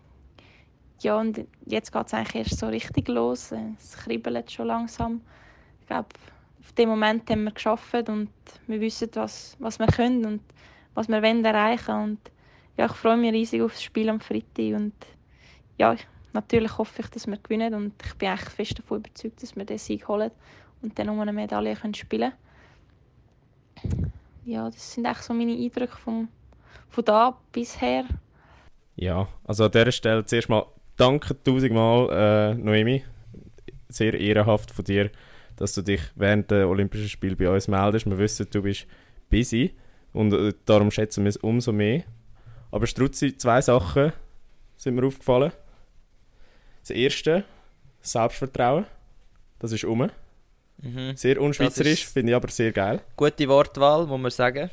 ja, 1.01 1.17
und 1.17 1.45
jetzt 1.65 1.91
geht 1.91 2.07
es 2.07 2.13
eigentlich 2.13 2.35
erst 2.35 2.59
so 2.59 2.67
richtig 2.67 3.07
los. 3.07 3.51
Es 3.79 3.97
kribbelt 3.97 4.51
schon 4.51 4.67
langsam. 4.67 5.21
Ich 5.81 5.87
glaube, 5.87 6.09
auf 6.59 6.73
dem 6.73 6.89
Moment 6.89 7.29
haben 7.29 7.43
wir 7.43 7.51
geschafft 7.51 8.09
und 8.09 8.29
wir 8.67 8.81
wissen, 8.81 9.09
was, 9.13 9.55
was 9.59 9.79
wir 9.79 9.87
können 9.87 10.25
und 10.25 10.41
was 10.93 11.07
wir 11.07 11.21
wollen 11.21 11.45
erreichen 11.45 11.95
und 11.95 12.19
ja, 12.77 12.85
ich 12.85 12.93
freue 12.93 13.17
mich 13.17 13.33
riesig 13.33 13.61
auf 13.61 13.73
das 13.73 13.83
Spiel 13.83 14.09
am 14.09 14.19
Freitag 14.19 14.75
und 14.75 14.93
ja, 15.77 15.95
natürlich 16.33 16.77
hoffe 16.77 17.01
ich, 17.01 17.07
dass 17.09 17.27
wir 17.27 17.37
gewinnen 17.37 17.73
und 17.73 17.93
ich 18.05 18.13
bin 18.15 18.29
echt 18.29 18.49
fest 18.49 18.79
davon 18.79 18.99
überzeugt, 18.99 19.41
dass 19.41 19.55
wir 19.55 19.65
den 19.65 19.77
Sieg 19.77 20.07
holen 20.07 20.31
und 20.81 20.97
dann 20.97 21.09
um 21.09 21.19
eine 21.19 21.33
Medaille 21.33 21.75
können 21.75 21.93
spielen 21.93 22.33
Ja, 24.45 24.69
das 24.69 24.93
sind 24.93 25.05
echt 25.05 25.23
so 25.23 25.33
meine 25.33 25.53
Eindrücke 25.53 25.97
vom, 25.97 26.29
von 26.89 27.05
da 27.05 27.37
bisher. 27.51 28.05
Ja, 28.95 29.27
also 29.45 29.65
an 29.65 29.71
dieser 29.71 29.91
Stelle 29.91 30.25
zuerst 30.25 30.49
mal 30.49 30.65
danke 30.97 31.41
tausendmal, 31.43 32.09
äh, 32.11 32.53
Noemi. 32.55 33.03
Sehr 33.87 34.13
ehrenhaft 34.13 34.71
von 34.71 34.85
dir, 34.85 35.09
dass 35.59 35.73
du 35.73 35.81
dich 35.81 36.01
während 36.15 36.49
der 36.49 36.67
Olympischen 36.69 37.09
Spiele 37.09 37.35
bei 37.35 37.49
uns 37.49 37.67
meldest. 37.67 38.05
Wir 38.09 38.17
wissen, 38.17 38.47
du 38.49 38.61
bist 38.61 38.87
busy 39.29 39.75
und 40.13 40.33
äh, 40.33 40.53
darum 40.65 40.89
schätzen 40.89 41.23
wir 41.25 41.29
es 41.29 41.37
umso 41.37 41.71
mehr. 41.71 42.03
Aber 42.71 42.87
Struzzi, 42.87 43.35
zwei 43.37 43.61
Sachen 43.61 44.13
sind 44.77 44.95
mir 44.95 45.05
aufgefallen. 45.05 45.51
Das 46.81 46.91
erste, 46.91 47.43
Selbstvertrauen. 48.01 48.85
Das 49.59 49.71
ist 49.73 49.83
um. 49.83 50.09
Mhm. 50.81 51.15
Sehr 51.17 51.41
unschweizerisch, 51.41 52.05
ist- 52.05 52.13
finde 52.13 52.31
ich 52.31 52.35
aber 52.35 52.47
sehr 52.47 52.71
geil. 52.71 53.01
Gute 53.17 53.47
Wortwahl, 53.49 54.07
muss 54.07 54.19
man 54.21 54.31
sagen. 54.31 54.69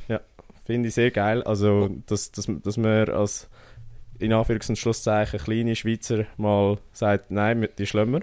Finde 0.64 0.88
ich 0.88 0.94
sehr 0.94 1.10
geil. 1.10 1.42
Also, 1.42 1.90
dass, 2.06 2.30
dass, 2.30 2.46
dass 2.62 2.76
man 2.76 3.08
als 3.10 3.48
in 4.18 4.32
Anführungs- 4.32 4.68
und 4.68 4.76
Schlusszeichen 4.78 5.40
kleine 5.40 5.74
Schweizer 5.76 6.26
mal 6.36 6.78
sagt, 6.92 7.30
nein, 7.30 7.68
die 7.78 7.86
schlimmer. 7.86 8.20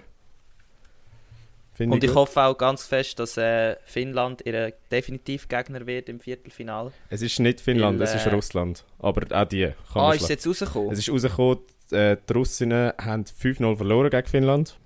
Finde 1.73 1.95
Und 1.95 2.03
ich 2.03 2.11
gut. 2.11 2.17
hoffe 2.17 2.41
auch 2.41 2.57
ganz 2.57 2.85
fest, 2.85 3.17
dass 3.17 3.35
äh, 3.37 3.75
Finnland 3.83 4.43
ihr 4.45 4.73
definitiv 4.91 5.47
Gegner 5.47 5.87
wird 5.87 6.07
im 6.07 6.19
Viertelfinale. 6.19 6.91
Es 7.09 7.23
ist 7.23 7.39
nicht 7.39 7.61
Finnland, 7.61 7.97
Weil, 7.99 8.05
es 8.05 8.13
ist 8.13 8.27
äh, 8.27 8.29
Russland. 8.29 8.85
Aber 8.99 9.25
auch 9.35 9.45
die 9.45 9.71
kann 9.91 10.01
Ah, 10.03 10.13
ist 10.13 10.23
es 10.23 10.29
jetzt 10.29 10.47
rausgekommen? 10.47 10.91
Es 10.91 10.99
ist 10.99 11.09
rausgekommen, 11.09 11.59
äh, 11.91 12.17
die 12.29 12.33
Russinnen 12.33 12.93
haben 13.01 13.23
5-0 13.23 13.75
verloren 13.75 14.09
gegen 14.11 14.27
Finnland. 14.27 14.77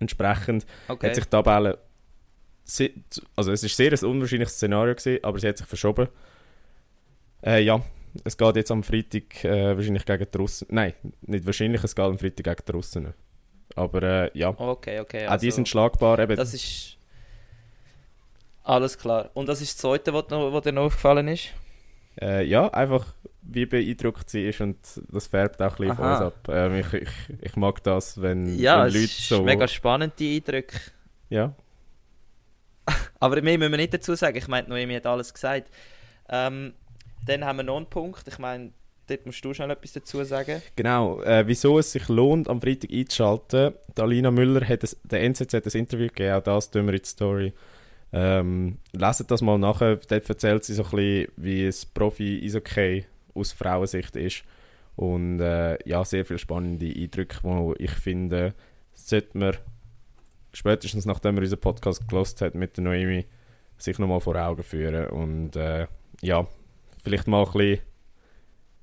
Entsprechend 0.00 0.66
hat 0.88 0.96
okay. 0.96 1.14
sich 1.14 1.24
die 1.24 1.30
Tabelle... 1.30 1.78
Also 3.36 3.52
es 3.52 3.62
ist 3.62 3.76
sehr 3.76 3.92
ein 3.92 4.04
unwahrscheinliches 4.04 4.54
Szenario 4.54 4.94
gewesen, 4.94 5.22
aber 5.22 5.38
sie 5.38 5.48
hat 5.48 5.58
sich 5.58 5.66
verschoben. 5.66 6.08
Äh, 7.44 7.62
ja, 7.62 7.82
es 8.24 8.36
geht 8.36 8.56
jetzt 8.56 8.70
am 8.70 8.82
Freitag 8.82 9.44
äh, 9.44 9.76
wahrscheinlich 9.76 10.04
gegen 10.04 10.26
die 10.32 10.38
Russen. 10.38 10.68
Nein, 10.70 10.94
nicht 11.22 11.46
wahrscheinlich, 11.46 11.82
es 11.84 11.94
geht 11.94 12.04
am 12.04 12.18
Freitag 12.18 12.44
gegen 12.44 12.62
die 12.66 12.72
Russen. 12.72 13.14
Aber 13.74 14.02
äh, 14.02 14.30
ja, 14.38 14.50
Okay, 14.50 15.00
okay. 15.00 15.26
auch 15.26 15.36
die 15.38 15.46
also- 15.46 15.50
sind 15.56 15.68
schlagbar. 15.68 16.18
Eben, 16.18 16.36
Das 16.36 16.52
ist 16.54 16.96
alles 18.64 18.96
klar. 18.98 19.30
Und 19.34 19.48
das 19.48 19.60
ist 19.60 19.74
das 19.74 19.78
Zweite, 19.82 20.12
was, 20.14 20.24
was 20.30 20.62
dir 20.62 20.72
noch 20.72 20.84
aufgefallen 20.84 21.28
ist? 21.28 21.48
äh, 22.20 22.44
ja, 22.44 22.68
einfach 22.68 23.06
wie 23.40 23.64
beeindruckt 23.66 24.28
sie 24.30 24.46
ist 24.48 24.60
und 24.60 24.76
das 25.08 25.26
färbt 25.26 25.60
auch 25.62 25.72
ein 25.72 25.76
bisschen 25.78 25.96
von 25.96 26.04
Aha. 26.04 26.12
uns 26.18 26.20
ab. 26.26 26.48
Ähm, 26.50 26.74
ich, 26.76 26.92
ich, 26.92 27.08
ich 27.40 27.56
mag 27.56 27.82
das, 27.82 28.20
wenn, 28.20 28.56
Ja, 28.58 28.80
wenn 28.82 28.88
es 28.88 28.94
Leute 28.94 29.04
ist 29.06 29.28
so... 29.28 29.42
mega 29.42 29.66
spannend, 29.66 30.12
die 30.18 30.36
Eindrücke. 30.36 30.78
Ja, 31.30 31.54
Aber 33.20 33.40
mehr 33.42 33.56
müssen 33.58 33.70
wir 33.72 33.78
nicht 33.78 33.94
dazu 33.94 34.14
sagen. 34.14 34.36
Ich 34.36 34.46
meine, 34.48 34.68
Noemi 34.68 34.94
hat 34.94 35.06
alles 35.06 35.32
gesagt. 35.32 35.70
Ähm, 36.28 36.74
dann 37.26 37.44
haben 37.44 37.56
wir 37.58 37.62
noch 37.62 37.76
einen 37.76 37.86
Punkt. 37.86 38.26
Ich 38.28 38.38
meine, 38.38 38.72
dort 39.06 39.26
musst 39.26 39.44
du 39.44 39.52
schnell 39.52 39.70
etwas 39.70 39.92
dazu 39.92 40.22
sagen. 40.24 40.62
Genau, 40.76 41.20
äh, 41.22 41.46
wieso 41.46 41.78
es 41.78 41.92
sich 41.92 42.08
lohnt, 42.08 42.48
am 42.48 42.60
Freitag 42.60 42.92
einzuschalten. 42.92 43.74
Die 43.96 44.00
Alina 44.00 44.30
Müller 44.30 44.66
hat 44.66 44.84
es, 44.84 44.96
der 45.04 45.22
NZZ 45.22 45.52
hat 45.54 45.66
ein 45.66 45.78
Interview 45.78 46.08
gegeben, 46.08 46.34
auch 46.34 46.42
das 46.42 46.70
tun 46.70 46.86
wir 46.86 46.94
in 46.94 47.02
die 47.02 47.08
Story. 47.08 47.52
Ähm, 48.12 48.78
leset 48.92 49.30
das 49.30 49.40
mal 49.40 49.58
nachher, 49.58 49.96
dort 49.96 50.28
erzählt 50.28 50.64
sie 50.64 50.74
so 50.74 50.84
ein 50.84 50.90
bisschen, 50.90 51.32
wie 51.36 51.66
es 51.66 51.86
Profi-Eishockey 51.86 53.06
aus 53.34 53.52
Frauensicht 53.52 54.16
ist. 54.16 54.44
Und 54.96 55.40
äh, 55.40 55.78
ja, 55.88 56.04
sehr 56.04 56.24
viele 56.24 56.38
spannende 56.38 56.86
Eindrücke, 56.86 57.38
wo 57.42 57.74
ich 57.78 57.92
finde, 57.92 58.54
sollte 58.92 59.38
man 59.38 59.56
spätestens 60.52 61.06
nachdem 61.06 61.34
man 61.34 61.44
unseren 61.44 61.60
Podcast 61.60 62.06
gelost 62.08 62.40
hat 62.42 62.54
mit 62.54 62.76
der 62.76 62.84
Noemi, 62.84 63.24
sich 63.78 63.98
nochmal 63.98 64.20
vor 64.20 64.36
Augen 64.36 64.62
führen. 64.62 65.08
Und 65.08 65.56
äh, 65.56 65.86
ja, 66.20 66.46
vielleicht 67.02 67.26
mal 67.26 67.44
ein 67.46 67.52
bisschen 67.52 67.80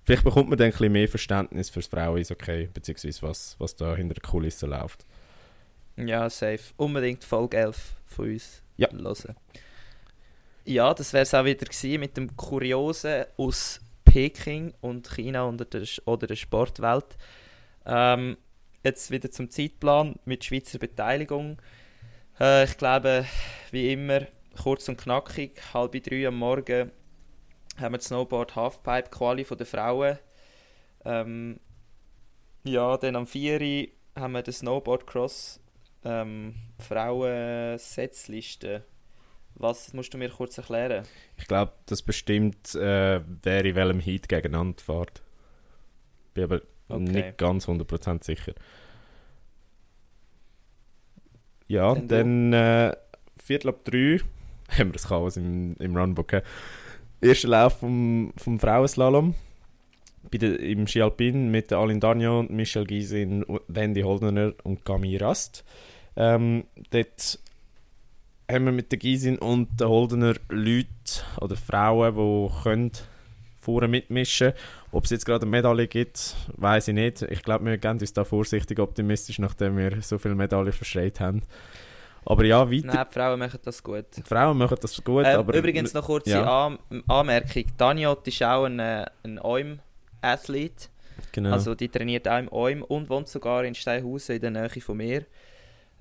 Vielleicht 0.09 0.23
bekommt 0.23 0.49
man 0.49 0.57
dann 0.57 0.65
ein 0.65 0.71
bisschen 0.71 0.91
mehr 0.91 1.07
Verständnis 1.07 1.69
fürs 1.69 1.85
Frauen-Eishockey, 1.85 2.69
beziehungsweise 2.73 3.21
was, 3.21 3.55
was 3.59 3.75
da 3.75 3.95
hinter 3.95 4.15
der 4.15 4.23
Kulisse 4.27 4.65
läuft. 4.65 5.05
Ja, 5.97 6.27
safe. 6.31 6.73
Unbedingt 6.77 7.23
Folge 7.23 7.57
11 7.57 7.95
von 8.07 8.31
uns 8.31 8.63
Ja. 8.77 8.89
hören. 8.91 9.35
Ja, 10.65 10.95
das 10.95 11.13
wäre 11.13 11.21
es 11.21 11.33
auch 11.35 11.45
wieder 11.45 11.63
gewesen 11.63 11.99
mit 11.99 12.17
dem 12.17 12.35
Kuriosen 12.35 13.25
aus 13.37 13.81
Peking 14.03 14.73
und 14.81 15.07
China 15.11 15.43
und 15.43 15.71
der, 15.71 15.83
oder 16.05 16.25
der 16.25 16.35
Sportwelt. 16.35 17.15
Ähm, 17.85 18.35
jetzt 18.83 19.11
wieder 19.11 19.29
zum 19.29 19.51
Zeitplan 19.51 20.15
mit 20.25 20.43
Schweizer 20.43 20.79
Beteiligung. 20.79 21.61
Äh, 22.39 22.63
ich 22.63 22.75
glaube, 22.79 23.27
wie 23.69 23.93
immer, 23.93 24.21
kurz 24.59 24.89
und 24.89 24.99
knackig, 24.99 25.61
halb 25.71 25.91
drei 26.03 26.25
am 26.27 26.39
Morgen 26.39 26.91
haben 27.79 27.93
wir 27.93 27.99
die 27.99 28.05
Snowboard 28.05 28.55
Halfpipe 28.55 29.09
Quali 29.09 29.45
von 29.45 29.57
den 29.57 29.67
Frauen. 29.67 30.17
Ähm, 31.05 31.59
ja, 32.63 32.97
dann 32.97 33.15
am 33.15 33.27
4 33.27 33.61
Uhr 33.61 33.87
haben 34.21 34.33
wir 34.33 34.41
den 34.43 34.53
Snowboard 34.53 35.07
Cross 35.07 35.59
ähm, 36.03 36.55
Frauen-Setzliste. 36.79 38.83
Was 39.55 39.93
musst 39.93 40.13
du 40.13 40.17
mir 40.17 40.29
kurz 40.29 40.57
erklären? 40.57 41.05
Ich 41.37 41.47
glaube, 41.47 41.73
das 41.85 42.01
bestimmt, 42.01 42.75
äh, 42.75 43.21
wer 43.43 43.65
in 43.65 43.75
welchem 43.75 43.99
Heat 43.99 44.29
gegeneinander 44.29 44.81
fährt. 44.83 45.21
Bin 46.33 46.43
aber 46.45 46.61
Okay. 46.91 47.03
nicht 47.11 47.37
ganz 47.37 47.67
100% 47.67 48.23
sicher. 48.23 48.53
Ja, 51.67 51.93
Dann 51.93 52.07
dann, 52.07 52.53
äh, 52.53 52.95
Viertel 53.37 53.69
ab 53.69 53.85
drei 53.85 54.19
haben 54.69 54.89
wir 54.89 54.93
das 54.93 55.07
Chaos 55.07 55.37
im, 55.37 55.75
im 55.77 55.95
Runbook. 55.95 56.41
Erster 57.21 57.49
Lauf 57.49 57.79
vom, 57.79 58.31
vom 58.37 58.59
Frauenslalom. 58.59 59.35
Bei 60.31 60.37
der, 60.37 60.59
Im 60.59 60.87
Ski 60.87 61.01
Alpin 61.01 61.49
mit 61.49 61.71
der 61.71 61.79
Aline 61.79 61.99
Dagnon, 61.99 62.47
Michelle 62.49 62.85
Gysin, 62.85 63.45
Wendy 63.67 64.01
Holdener 64.01 64.53
und 64.63 64.85
Camille 64.85 65.21
Rast. 65.21 65.63
Ähm, 66.15 66.65
dort 66.91 67.39
haben 68.49 68.65
wir 68.65 68.71
mit 68.71 68.91
der 68.91 68.99
Gysin 68.99 69.37
und 69.37 69.79
der 69.79 69.89
Holdener 69.89 70.35
Leute 70.49 70.87
oder 71.39 71.55
Frauen, 71.55 72.15
die 72.15 72.63
können 72.63 72.91
vorne 73.59 73.87
mitmischen 73.87 74.53
Ob 74.91 75.03
es 75.03 75.11
jetzt 75.11 75.25
gerade 75.25 75.43
eine 75.43 75.51
Medaille 75.51 75.87
gibt, 75.87 76.35
weiß 76.57 76.87
ich 76.87 76.93
nicht. 76.93 77.21
Ich 77.23 77.43
glaube, 77.43 77.65
wir 77.65 77.77
gehen 77.77 77.99
uns 77.99 78.13
da 78.13 78.23
vorsichtig 78.23 78.79
optimistisch, 78.79 79.39
nachdem 79.39 79.77
wir 79.77 80.01
so 80.01 80.17
viele 80.17 80.35
Medaillen 80.35 80.71
verschreit 80.71 81.19
haben. 81.19 81.43
Aber 82.25 82.45
ja, 82.45 82.69
weiter. 82.69 82.87
Nein, 82.87 83.05
die 83.09 83.13
Frauen 83.13 83.39
machen 83.39 83.59
das 83.63 83.83
gut. 83.83 84.05
Die 84.15 84.21
Frauen 84.23 84.57
machen 84.57 84.77
das 84.81 85.03
gut, 85.03 85.25
Ähm, 85.25 85.39
aber... 85.39 85.55
übrigens 85.55 85.93
noch 85.93 86.05
kurze 86.05 86.31
ja. 86.31 86.67
An 86.67 86.79
Anmerkung. 87.07 87.65
Daniot 87.77 88.27
ist 88.27 88.43
auch 88.43 88.65
ein, 88.65 88.79
äh, 88.79 89.05
ein 89.23 89.39
OIM-Athlet. 89.39 90.89
Genau. 91.31 91.51
Also 91.51 91.75
die 91.75 91.89
trainiert 91.89 92.27
auch 92.27 92.39
im 92.39 92.51
OIM 92.51 92.83
und 92.83 93.09
wohnt 93.09 93.27
sogar 93.27 93.63
in 93.63 93.75
Steinhausen 93.75 94.35
in 94.35 94.41
der 94.41 94.51
Nähe 94.51 94.81
von 94.81 94.97
mir. 94.97 95.25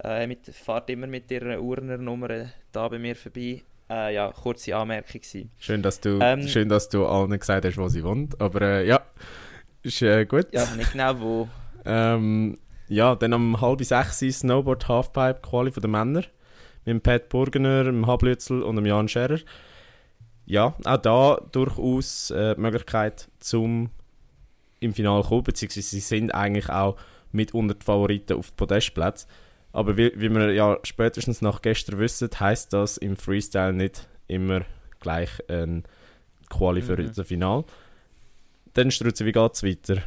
Äh, 0.02 0.26
mit, 0.26 0.46
fährt 0.46 0.90
immer 0.90 1.06
mit 1.06 1.30
ihrer 1.30 1.60
Urner 1.60 1.98
Nummer 1.98 2.28
da 2.72 2.88
bei 2.88 2.98
mir 2.98 3.16
vorbei. 3.16 3.62
Äh, 3.90 4.14
ja, 4.14 4.30
kurze 4.30 4.76
Anmerkung 4.76 5.20
gewesen. 5.20 5.50
schön, 5.58 5.82
dass 5.82 5.98
du, 6.00 6.18
ähm, 6.20 6.46
schön, 6.46 6.68
dass 6.68 6.88
du 6.88 7.06
allen 7.06 7.38
gesagt 7.38 7.64
hast, 7.64 7.78
wo 7.78 7.88
sie 7.88 8.04
wohnt. 8.04 8.38
Aber 8.40 8.60
äh, 8.60 8.86
ja, 8.86 9.00
ist 9.82 10.02
äh, 10.02 10.26
gut. 10.26 10.46
Ja, 10.52 10.66
nicht 10.76 10.92
genau 10.92 11.18
wo. 11.20 11.48
Ähm, 11.90 12.58
ja, 12.88 13.14
dann 13.14 13.32
um 13.32 13.60
halb 13.60 13.84
sechs 13.84 14.22
ist 14.22 14.40
Snowboard 14.40 14.88
Halfpipe 14.88 15.40
Quali 15.42 15.70
von 15.70 15.82
den 15.82 15.90
Männern. 15.90 16.26
Mit 16.84 16.86
dem 16.86 17.00
Pat 17.00 17.28
Burgener, 17.28 17.84
dem 17.84 18.06
Hablützel 18.06 18.62
und 18.62 18.76
dem 18.76 18.86
Jan 18.86 19.08
Scherer. 19.08 19.38
Ja, 20.46 20.74
auch 20.84 20.96
da 20.96 21.40
durchaus 21.52 22.30
äh, 22.30 22.54
die 22.54 22.60
Möglichkeit 22.60 23.28
zum 23.38 23.90
im 24.80 24.94
Finale 24.94 25.22
zu 25.22 25.28
kommen, 25.30 25.42
beziehungsweise 25.42 25.88
sie 25.88 26.00
sind 26.00 26.32
eigentlich 26.34 26.70
auch 26.70 26.96
mit 27.32 27.52
unter 27.52 27.74
die 27.74 27.84
Favoriten 27.84 28.38
auf 28.38 28.50
den 28.50 28.56
Podestplatz. 28.56 29.26
Aber 29.72 29.96
wie, 29.96 30.12
wie 30.16 30.30
wir 30.30 30.52
ja 30.52 30.78
spätestens 30.84 31.42
nach 31.42 31.60
gestern 31.60 31.98
wissen, 31.98 32.30
heißt 32.38 32.72
das 32.72 32.96
im 32.96 33.16
Freestyle 33.16 33.72
nicht 33.72 34.08
immer 34.28 34.62
gleich 35.00 35.30
ein 35.48 35.84
Quali 36.48 36.80
für 36.80 36.96
Mhm. 36.96 37.12
das 37.14 37.26
Finale. 37.26 37.64
Dann 38.74 38.90
Strutze, 38.90 39.26
wie 39.26 39.32
geht 39.32 39.52
es 39.54 39.62
weiter? 39.62 40.02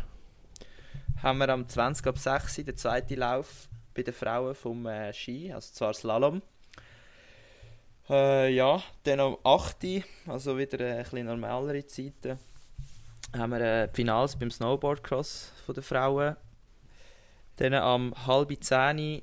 Haben 1.21 1.37
wir 1.37 1.49
am 1.49 1.67
20 1.67 2.07
ab 2.07 2.17
6 2.17 2.55
den 2.55 2.77
zweiten 2.77 3.15
Lauf 3.17 3.67
bei 3.93 4.03
den 4.03 4.13
Frauen 4.13 4.55
vom 4.55 4.85
äh, 4.85 5.13
Ski, 5.13 5.51
also 5.51 5.73
zwar 5.73 5.93
Slalom. 5.93 6.41
Äh, 8.09 8.53
ja, 8.53 8.81
dann 9.03 9.19
am 9.19 9.37
8, 9.43 10.03
also 10.27 10.57
wieder 10.57 10.79
äh, 10.79 10.97
ein 10.97 11.03
bisschen 11.03 11.25
normalere 11.25 11.85
Zeiten, 11.85 12.39
haben 13.35 13.51
wir 13.51 13.61
äh, 13.61 13.87
die 13.87 13.95
Finals 13.95 14.35
beim 14.35 14.51
Snowboardcross 14.51 15.51
von 15.65 15.75
den 15.75 15.83
Frauen. 15.83 16.35
Dann 17.57 17.73
am 17.75 18.13
halb 18.25 18.51
10 18.59 19.21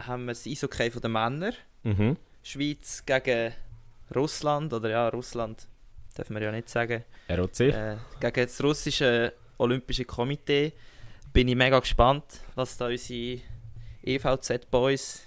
haben 0.00 0.24
wir 0.24 0.32
das 0.32 0.46
Eishockey 0.46 0.90
von 0.90 1.02
den 1.02 1.12
Männern. 1.12 1.54
Mhm. 1.82 2.16
Schweiz 2.42 3.04
gegen 3.04 3.52
Russland, 4.14 4.72
oder 4.72 4.90
ja, 4.90 5.08
Russland 5.08 5.66
dürfen 6.16 6.36
wir 6.36 6.42
ja 6.42 6.52
nicht 6.52 6.68
sagen. 6.68 7.04
ROC. 7.30 7.60
Äh, 7.60 7.96
gegen 8.20 8.46
das 8.46 8.62
russische 8.62 9.32
Olympische 9.58 10.04
Komitee. 10.04 10.72
Bin 11.32 11.48
ich 11.48 11.56
mega 11.56 11.78
gespannt, 11.78 12.24
was 12.54 12.76
da 12.76 12.88
unsere 12.88 13.40
EVZ-Boys 14.02 15.26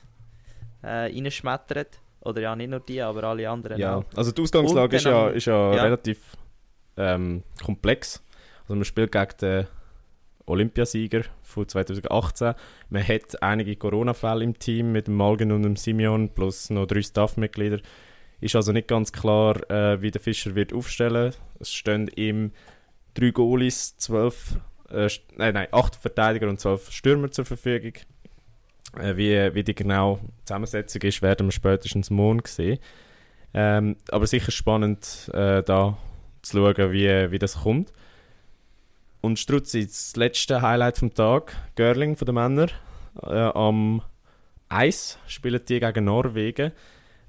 äh, 0.81 0.87
reinschmettern. 0.87 1.85
Oder 2.21 2.41
ja, 2.41 2.55
nicht 2.55 2.69
nur 2.69 2.79
die, 2.79 3.01
aber 3.01 3.23
alle 3.25 3.49
anderen 3.49 3.77
Ja, 3.77 3.97
auch. 3.97 4.05
also 4.15 4.31
die 4.31 4.41
Ausgangslage 4.41 4.95
ist 4.95 5.03
ja, 5.03 5.27
ist 5.29 5.45
ja, 5.45 5.73
ja. 5.73 5.83
relativ 5.83 6.19
ähm, 6.97 7.43
komplex. 7.63 8.23
Also 8.63 8.75
man 8.75 8.85
spielt 8.85 9.11
gegen 9.11 9.37
den 9.41 9.67
Olympiasieger 10.45 11.23
von 11.41 11.67
2018. 11.67 12.53
Man 12.89 13.07
hat 13.07 13.41
einige 13.41 13.75
Corona-Fälle 13.75 14.43
im 14.43 14.57
Team 14.57 14.91
mit 14.91 15.07
dem 15.07 15.15
Malgen 15.15 15.51
und 15.51 15.63
dem 15.63 15.75
Simeon 15.75 16.29
plus 16.29 16.69
noch 16.69 16.85
drei 16.85 17.01
Staffmitglieder. 17.01 17.79
Ist 18.39 18.55
also 18.55 18.71
nicht 18.71 18.87
ganz 18.87 19.11
klar, 19.11 19.69
äh, 19.69 20.01
wie 20.01 20.11
der 20.11 20.21
Fischer 20.21 20.55
wird 20.55 20.73
aufstellen. 20.73 21.33
Es 21.59 21.73
stehen 21.73 22.09
ihm 22.15 22.51
drei 23.13 23.31
Goalies, 23.31 23.97
zwölf, 23.97 24.57
äh, 24.93 25.07
st- 25.07 25.21
nein, 25.35 25.53
nein, 25.53 25.67
acht 25.71 25.95
Verteidiger 25.95 26.47
und 26.47 26.59
zwölf 26.59 26.91
Stürmer 26.91 27.31
zur 27.31 27.45
Verfügung. 27.45 27.93
Äh, 28.97 29.17
wie, 29.17 29.55
wie 29.55 29.63
die 29.63 29.75
genau 29.75 30.19
Zusammensetzung 30.45 31.01
ist, 31.01 31.21
werden 31.21 31.47
wir 31.47 31.51
spätestens 31.51 32.09
morgen 32.09 32.41
sehen. 32.45 32.79
Ähm, 33.53 33.97
aber 34.09 34.27
sicher 34.27 34.51
spannend, 34.51 35.29
äh, 35.33 35.63
da 35.63 35.97
zu 36.41 36.57
schauen, 36.57 36.91
wie, 36.91 37.31
wie 37.31 37.39
das 37.39 37.61
kommt. 37.61 37.91
Und 39.21 39.39
Struzzi, 39.39 39.85
das 39.85 40.15
letzte 40.15 40.61
Highlight 40.61 40.97
vom 40.97 41.13
Tag, 41.13 41.55
Görling 41.75 42.15
von 42.15 42.25
den 42.25 42.35
Männern. 42.35 42.71
Äh, 43.21 43.35
am 43.35 44.01
Eis 44.69 45.17
spielen 45.27 45.61
die 45.67 45.79
gegen 45.79 46.05
Norwegen. 46.05 46.71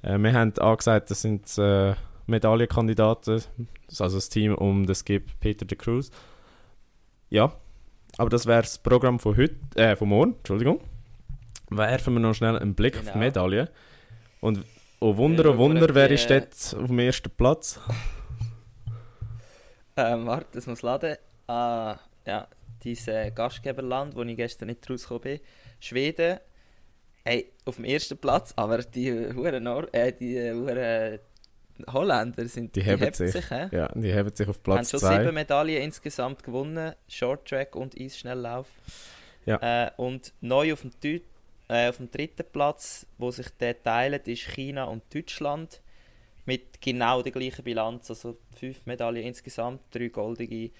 Äh, 0.02 0.18
wir 0.18 0.32
haben 0.32 0.58
angesagt, 0.58 1.10
das 1.10 1.22
sind 1.22 1.46
äh, 1.58 1.94
Medaillenkandidaten. 2.26 3.42
Also 3.98 4.16
das 4.16 4.28
Team 4.28 4.54
um 4.54 4.86
das 4.86 5.04
gibt 5.04 5.38
Peter 5.40 5.66
de 5.66 5.76
Cruz. 5.76 6.10
Ja, 7.34 7.52
aber 8.16 8.30
das 8.30 8.46
wäre 8.46 8.62
das 8.62 8.78
Programm 8.78 9.18
von 9.18 9.36
heute, 9.36 9.56
äh, 9.74 9.96
von 9.96 10.08
morgen, 10.08 10.34
Entschuldigung. 10.34 10.80
Werfen 11.68 12.14
wir 12.14 12.20
noch 12.20 12.32
schnell 12.32 12.56
einen 12.56 12.76
Blick 12.76 12.94
auf 12.94 13.00
die 13.00 13.06
Genau. 13.06 13.18
Medaille. 13.18 13.70
Und 14.40 14.64
oh 15.00 15.16
Wunder, 15.16 15.50
oh 15.50 15.58
Wunder, 15.58 15.92
wer 15.92 16.08
ist 16.12 16.30
äh, 16.30 16.42
dort 16.42 16.80
auf 16.80 16.86
dem 16.86 16.98
ersten 17.00 17.30
Platz? 17.30 17.80
Ähm, 19.96 20.26
warte, 20.26 20.48
das 20.52 20.66
muss 20.66 20.82
laden. 20.82 21.16
Ah, 21.46 21.96
ja, 22.26 22.48
dieses 22.82 23.32
Gastgeberland, 23.32 24.16
wo 24.16 24.22
ich 24.22 24.36
gestern 24.36 24.66
nicht 24.66 24.90
rausgekommen 24.90 25.22
bin. 25.22 25.40
Schweden. 25.78 26.40
Hey, 27.24 27.52
auf 27.64 27.76
dem 27.76 27.84
ersten 27.84 28.18
Platz, 28.18 28.52
aber 28.56 28.78
die 28.78 29.12
Huren 29.12 29.62
Nor 29.62 29.86
äh, 29.94 30.12
die 30.12 30.36
Huren 30.52 31.20
Holländer 31.92 32.46
sind 32.46 32.74
Die 32.76 32.82
heben 32.82 33.02
heben 33.02 33.14
sich. 33.14 33.50
hä? 33.50 33.68
Ja, 33.72 33.88
die 33.94 34.14
haben 34.14 34.34
sich 34.34 34.48
auf 34.48 34.56
haben 34.56 34.62
Platz 34.62 34.90
schon 34.90 35.00
sieben 35.00 35.24
2. 35.24 35.32
Medaillen 35.32 35.82
insgesamt 35.82 36.42
gewonnen. 36.42 36.94
Short 37.08 37.48
Track 37.48 37.74
und 37.76 37.98
Eisschnelllauf. 38.00 38.68
Ja. 39.46 39.86
Äh, 39.86 39.90
und 39.96 40.32
neu 40.40 40.72
auf 40.72 40.82
dem, 40.82 41.20
äh, 41.68 41.88
auf 41.88 41.96
dem 41.96 42.10
dritten 42.10 42.44
Platz, 42.52 43.06
wo 43.18 43.30
sich 43.30 43.48
der 43.60 43.82
teilen, 43.82 44.20
ist 44.24 44.42
China 44.42 44.84
und 44.84 45.02
Deutschland. 45.12 45.80
Mit 46.46 46.80
genau 46.80 47.22
der 47.22 47.32
gleichen 47.32 47.64
Bilanz. 47.64 48.10
Also 48.10 48.36
fünf 48.58 48.86
Medaillen 48.86 49.24
insgesamt, 49.24 49.80
drei 49.90 50.08
goldige 50.08 50.70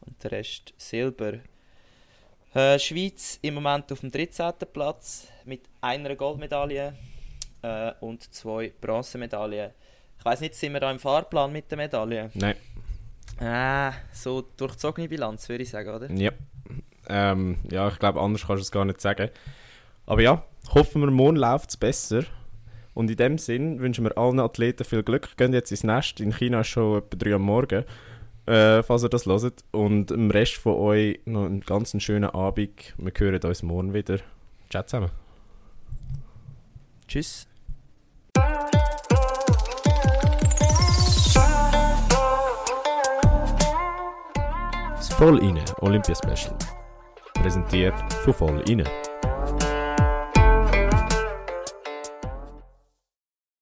und 0.00 0.22
der 0.22 0.32
Rest 0.32 0.74
Silber. 0.76 1.34
Äh, 2.54 2.78
Schweiz 2.78 3.38
im 3.42 3.54
Moment 3.54 3.90
auf 3.90 4.00
dem 4.00 4.10
13. 4.10 4.52
Platz 4.72 5.28
mit 5.44 5.62
einer 5.80 6.14
Goldmedaille 6.14 6.94
äh, 7.62 7.92
und 8.00 8.32
zwei 8.32 8.72
Bronzemedaillen. 8.80 9.72
Ich 10.18 10.24
weiß 10.24 10.40
nicht, 10.40 10.54
sind 10.54 10.72
wir 10.72 10.80
da 10.80 10.90
im 10.90 10.98
Fahrplan 10.98 11.52
mit 11.52 11.70
den 11.70 11.78
Medaillen? 11.78 12.30
Nein, 12.34 12.56
Ah, 13.40 13.92
so 14.12 14.42
durchzogene 14.56 15.08
Bilanz, 15.08 15.48
würde 15.48 15.64
ich 15.64 15.70
sagen, 15.70 15.90
oder? 15.90 16.10
ja. 16.10 16.30
Ähm, 17.08 17.58
ja, 17.70 17.88
ich 17.88 17.98
glaube, 17.98 18.20
anders 18.20 18.46
kannst 18.46 18.60
du 18.60 18.62
es 18.64 18.70
gar 18.70 18.84
nicht 18.86 19.00
sagen. 19.00 19.28
Aber 20.06 20.22
ja, 20.22 20.42
hoffen 20.72 21.02
wir, 21.02 21.10
morgen 21.10 21.36
läuft 21.36 21.70
es 21.70 21.76
besser. 21.76 22.24
Und 22.94 23.10
in 23.10 23.16
dem 23.16 23.38
Sinn 23.38 23.80
wünschen 23.80 24.04
wir 24.04 24.16
allen 24.16 24.38
Athleten 24.40 24.84
viel 24.84 25.02
Glück. 25.02 25.36
Gehen 25.36 25.52
jetzt 25.52 25.70
ins 25.72 25.82
Nest. 25.84 26.20
In 26.20 26.32
China 26.32 26.60
ist 26.60 26.68
schon 26.68 26.98
etwa 26.98 27.16
3 27.16 27.34
am 27.34 27.42
Morgen, 27.42 27.84
äh, 28.46 28.82
falls 28.84 29.02
ihr 29.02 29.08
das 29.10 29.26
hört. 29.26 29.64
Und 29.72 30.06
dem 30.10 30.30
Rest 30.30 30.54
von 30.54 30.74
euch 30.76 31.20
noch 31.26 31.44
einen 31.44 31.60
ganz 31.60 31.94
schönen 32.02 32.30
Abend. 32.30 32.94
Wir 32.96 33.12
hören 33.18 33.40
uns 33.42 33.62
morgen 33.62 33.92
wieder. 33.92 34.18
Ciao 34.70 34.84
zusammen. 34.84 35.10
Tschüss. 37.08 37.46
Voll 45.18 45.38
inne 45.44 45.64
Olympia 45.80 46.12
Special. 46.16 46.56
Präsentiert 47.34 47.94
von 48.24 48.32
Voll 48.32 48.60
inne. 48.62 48.84